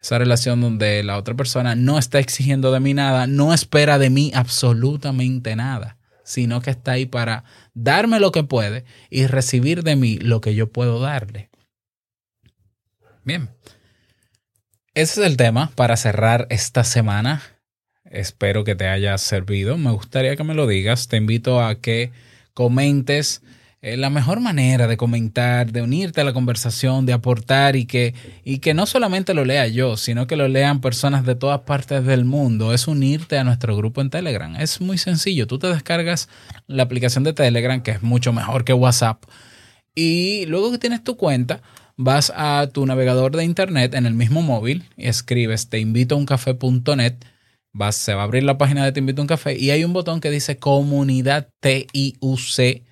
Esa 0.00 0.18
relación 0.18 0.60
donde 0.60 1.02
la 1.02 1.18
otra 1.18 1.34
persona 1.34 1.74
no 1.74 1.98
está 1.98 2.18
exigiendo 2.18 2.72
de 2.72 2.80
mí 2.80 2.94
nada, 2.94 3.26
no 3.26 3.52
espera 3.52 3.98
de 3.98 4.08
mí 4.08 4.32
absolutamente 4.34 5.54
nada, 5.56 5.98
sino 6.24 6.62
que 6.62 6.70
está 6.70 6.92
ahí 6.92 7.06
para 7.06 7.44
darme 7.74 8.18
lo 8.18 8.32
que 8.32 8.42
puede 8.42 8.84
y 9.10 9.26
recibir 9.26 9.82
de 9.82 9.96
mí 9.96 10.16
lo 10.18 10.40
que 10.40 10.54
yo 10.54 10.72
puedo 10.72 11.00
darle. 11.00 11.50
Bien, 13.24 13.50
ese 14.94 15.20
es 15.20 15.26
el 15.26 15.36
tema 15.36 15.70
para 15.76 15.96
cerrar 15.96 16.46
esta 16.50 16.82
semana. 16.82 17.42
Espero 18.04 18.64
que 18.64 18.74
te 18.74 18.88
haya 18.88 19.16
servido. 19.18 19.78
Me 19.78 19.92
gustaría 19.92 20.34
que 20.34 20.42
me 20.42 20.54
lo 20.54 20.66
digas. 20.66 21.06
Te 21.06 21.16
invito 21.16 21.62
a 21.62 21.76
que 21.76 22.10
comentes. 22.54 23.42
Eh, 23.82 23.96
la 23.96 24.10
mejor 24.10 24.40
manera 24.40 24.86
de 24.86 24.98
comentar, 24.98 25.72
de 25.72 25.80
unirte 25.80 26.20
a 26.20 26.24
la 26.24 26.34
conversación, 26.34 27.06
de 27.06 27.14
aportar 27.14 27.76
y 27.76 27.86
que, 27.86 28.14
y 28.44 28.58
que 28.58 28.74
no 28.74 28.84
solamente 28.84 29.32
lo 29.32 29.46
lea 29.46 29.66
yo, 29.68 29.96
sino 29.96 30.26
que 30.26 30.36
lo 30.36 30.48
lean 30.48 30.82
personas 30.82 31.24
de 31.24 31.34
todas 31.34 31.60
partes 31.60 32.04
del 32.04 32.26
mundo, 32.26 32.74
es 32.74 32.88
unirte 32.88 33.38
a 33.38 33.44
nuestro 33.44 33.74
grupo 33.76 34.02
en 34.02 34.10
Telegram. 34.10 34.54
Es 34.56 34.82
muy 34.82 34.98
sencillo. 34.98 35.46
Tú 35.46 35.58
te 35.58 35.68
descargas 35.68 36.28
la 36.66 36.82
aplicación 36.82 37.24
de 37.24 37.32
Telegram, 37.32 37.82
que 37.82 37.92
es 37.92 38.02
mucho 38.02 38.34
mejor 38.34 38.64
que 38.64 38.74
WhatsApp, 38.74 39.24
y 39.94 40.46
luego 40.46 40.70
que 40.70 40.78
tienes 40.78 41.02
tu 41.02 41.16
cuenta, 41.16 41.62
vas 41.96 42.32
a 42.36 42.68
tu 42.72 42.86
navegador 42.86 43.36
de 43.36 43.44
internet 43.44 43.94
en 43.94 44.06
el 44.06 44.14
mismo 44.14 44.42
móvil 44.42 44.84
y 44.96 45.08
escribes 45.08 45.68
te 45.68 45.78
invito 45.78 46.14
a 46.14 46.18
un. 46.18 46.26
Vas, 47.72 47.94
se 47.96 48.14
va 48.14 48.22
a 48.22 48.24
abrir 48.24 48.42
la 48.42 48.58
página 48.58 48.84
de 48.84 48.92
Te 48.92 49.00
invito 49.00 49.20
a 49.20 49.24
un 49.24 49.28
café 49.28 49.56
y 49.56 49.70
hay 49.70 49.84
un 49.84 49.92
botón 49.92 50.20
que 50.20 50.30
dice 50.30 50.58
comunidad 50.58 51.48
TIUC. 51.60 52.89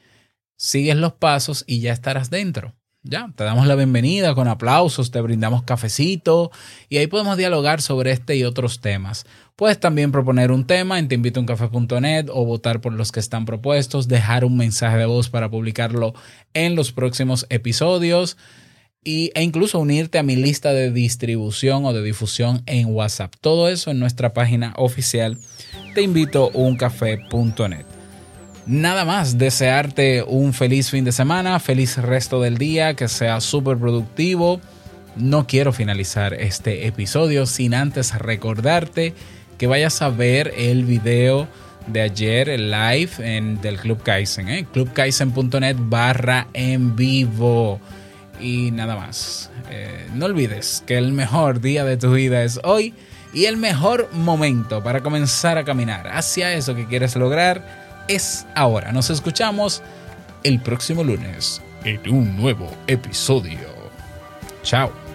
Sigues 0.61 0.97
los 0.97 1.13
pasos 1.13 1.63
y 1.69 1.79
ya 1.79 1.93
estarás 1.93 2.31
dentro. 2.31 2.75
Ya, 3.05 3.33
te 3.37 3.45
damos 3.45 3.69
la 3.69 3.77
bienvenida 3.77 4.35
con 4.35 4.49
aplausos, 4.49 5.13
te 5.13 5.21
brindamos 5.21 5.63
cafecito 5.63 6.51
y 6.89 6.97
ahí 6.97 7.07
podemos 7.07 7.37
dialogar 7.37 7.81
sobre 7.81 8.11
este 8.11 8.35
y 8.35 8.43
otros 8.43 8.81
temas. 8.81 9.25
Puedes 9.55 9.79
también 9.79 10.11
proponer 10.11 10.51
un 10.51 10.67
tema 10.67 10.99
en 10.99 11.07
teinvitouncafé.net 11.07 12.27
o 12.31 12.45
votar 12.45 12.81
por 12.81 12.93
los 12.93 13.13
que 13.13 13.21
están 13.21 13.47
propuestos, 13.47 14.09
dejar 14.09 14.45
un 14.45 14.57
mensaje 14.57 14.97
de 14.97 15.07
voz 15.07 15.31
para 15.31 15.49
publicarlo 15.49 16.13
en 16.55 16.75
los 16.75 16.91
próximos 16.91 17.47
episodios 17.51 18.37
y, 19.05 19.31
e 19.37 19.45
incluso 19.45 19.79
unirte 19.79 20.19
a 20.19 20.25
mi 20.25 20.35
lista 20.35 20.73
de 20.73 20.91
distribución 20.91 21.85
o 21.85 21.93
de 21.93 22.03
difusión 22.03 22.65
en 22.67 22.93
WhatsApp. 22.93 23.33
Todo 23.41 23.69
eso 23.69 23.93
en 23.93 24.01
nuestra 24.01 24.33
página 24.35 24.75
oficial 24.77 25.39
te 25.95 26.03
invito 26.03 26.51
uncafé.net. 26.53 27.87
Nada 28.69 29.07
más, 29.07 29.39
desearte 29.39 30.23
un 30.23 30.53
feliz 30.53 30.91
fin 30.91 31.03
de 31.03 31.11
semana, 31.11 31.59
feliz 31.59 31.97
resto 31.97 32.43
del 32.43 32.59
día, 32.59 32.93
que 32.93 33.09
sea 33.09 33.41
súper 33.41 33.79
productivo. 33.79 34.61
No 35.17 35.47
quiero 35.47 35.73
finalizar 35.73 36.35
este 36.35 36.87
episodio 36.87 37.47
sin 37.47 37.73
antes 37.73 38.15
recordarte 38.19 39.15
que 39.57 39.67
vayas 39.67 40.03
a 40.03 40.11
ver 40.11 40.53
el 40.55 40.85
video 40.85 41.49
de 41.87 42.03
ayer, 42.03 42.61
live 42.61 43.11
en, 43.21 43.59
del 43.63 43.79
Club 43.79 44.03
Kaizen, 44.03 44.51
¿eh? 44.51 44.67
clubkaizen.net 44.71 45.77
barra 45.79 46.49
en 46.53 46.95
vivo 46.95 47.81
y 48.39 48.71
nada 48.71 48.97
más. 48.97 49.51
Eh, 49.71 50.09
no 50.13 50.27
olvides 50.27 50.85
que 50.87 50.99
el 50.99 51.13
mejor 51.13 51.63
día 51.63 51.87
de 51.87 51.97
tu 51.97 52.13
vida 52.13 52.45
es 52.45 52.61
hoy 52.65 52.93
y 53.33 53.47
el 53.47 53.57
mejor 53.57 54.11
momento 54.13 54.83
para 54.83 55.03
comenzar 55.03 55.57
a 55.57 55.65
caminar 55.65 56.07
hacia 56.09 56.53
eso 56.53 56.75
que 56.75 56.87
quieres 56.87 57.17
lograr 57.17 57.88
es 58.09 58.47
ahora. 58.55 58.93
Nos 58.93 59.11
escuchamos 59.11 59.83
el 60.43 60.61
próximo 60.61 61.05
lunes 61.05 61.63
en 61.85 62.09
un 62.13 62.37
nuevo 62.37 62.71
episodio. 62.87 63.69
Chao. 64.63 65.08